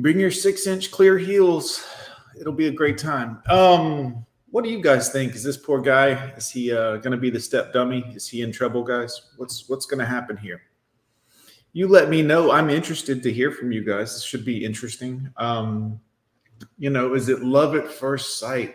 bring 0.03 0.19
your 0.19 0.31
six 0.31 0.67
inch 0.67 0.91
clear 0.91 1.19
heels. 1.19 1.87
It'll 2.41 2.53
be 2.53 2.69
a 2.69 2.73
great 2.73 2.99
time. 2.99 3.43
Um, 3.49 4.25
what 4.51 4.65
do 4.65 4.71
you 4.71 4.83
guys 4.83 5.11
think? 5.11 5.35
Is 5.35 5.45
this 5.45 5.57
poor 5.57 5.81
guy? 5.81 6.31
Is 6.37 6.51
he 6.51 6.73
uh, 6.73 6.97
going 6.97 7.13
to 7.13 7.17
be 7.17 7.31
the 7.31 7.41
step 7.41 7.73
dummy? 7.73 8.05
Is 8.15 8.27
he 8.29 8.43
in 8.43 8.51
trouble, 8.51 8.83
guys? 8.83 9.31
What's 9.37 9.69
what's 9.69 9.87
going 9.87 10.01
to 10.01 10.07
happen 10.07 10.37
here? 10.37 10.63
You 11.73 11.87
let 11.87 12.09
me 12.09 12.23
know. 12.23 12.51
I'm 12.51 12.69
interested 12.69 13.23
to 13.23 13.33
hear 13.33 13.53
from 13.53 13.71
you 13.71 13.85
guys. 13.85 14.15
This 14.15 14.25
should 14.25 14.45
be 14.45 14.65
interesting. 14.65 15.31
Um, 15.37 16.01
you 16.79 16.91
know, 16.91 17.15
is 17.15 17.29
it 17.29 17.43
love 17.43 17.77
at 17.77 17.89
first 17.89 18.41
sight? 18.41 18.75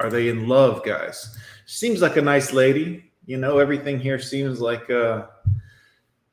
Are 0.00 0.10
they 0.10 0.28
in 0.28 0.48
love, 0.48 0.84
guys? 0.84 1.36
Seems 1.66 2.02
like 2.02 2.16
a 2.16 2.22
nice 2.22 2.52
lady. 2.52 3.12
You 3.26 3.36
know, 3.36 3.58
everything 3.58 4.00
here 4.00 4.18
seems 4.18 4.60
like 4.60 4.90
uh, 4.90 5.26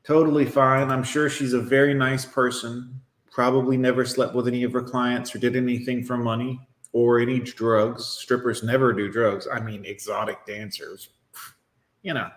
totally 0.02 0.44
fine. 0.44 0.90
I'm 0.90 1.04
sure 1.04 1.28
she's 1.28 1.52
a 1.52 1.60
very 1.60 1.94
nice 1.94 2.24
person. 2.24 3.00
Probably 3.36 3.76
never 3.76 4.06
slept 4.06 4.34
with 4.34 4.48
any 4.48 4.62
of 4.62 4.72
her 4.72 4.80
clients 4.80 5.34
or 5.34 5.38
did 5.38 5.56
anything 5.56 6.02
for 6.02 6.16
money 6.16 6.58
or 6.94 7.20
any 7.20 7.38
drugs. 7.38 8.06
Strippers 8.06 8.62
never 8.62 8.94
do 8.94 9.12
drugs. 9.12 9.46
I 9.52 9.60
mean, 9.60 9.84
exotic 9.84 10.46
dancers. 10.46 11.10
You 12.00 12.14
know. 12.14 12.30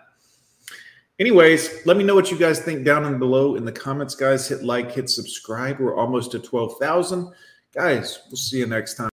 Anyways, 1.18 1.86
let 1.86 1.96
me 1.96 2.04
know 2.04 2.14
what 2.14 2.30
you 2.30 2.36
guys 2.36 2.60
think 2.60 2.84
down 2.84 3.06
and 3.06 3.18
below 3.18 3.54
in 3.54 3.64
the 3.64 3.72
comments, 3.72 4.14
guys. 4.14 4.46
Hit 4.46 4.62
like, 4.62 4.92
hit 4.92 5.08
subscribe. 5.08 5.80
We're 5.80 5.96
almost 5.96 6.34
at 6.34 6.44
12,000. 6.44 7.32
Guys, 7.74 8.20
we'll 8.28 8.36
see 8.36 8.58
you 8.58 8.66
next 8.66 8.96
time. 8.96 9.08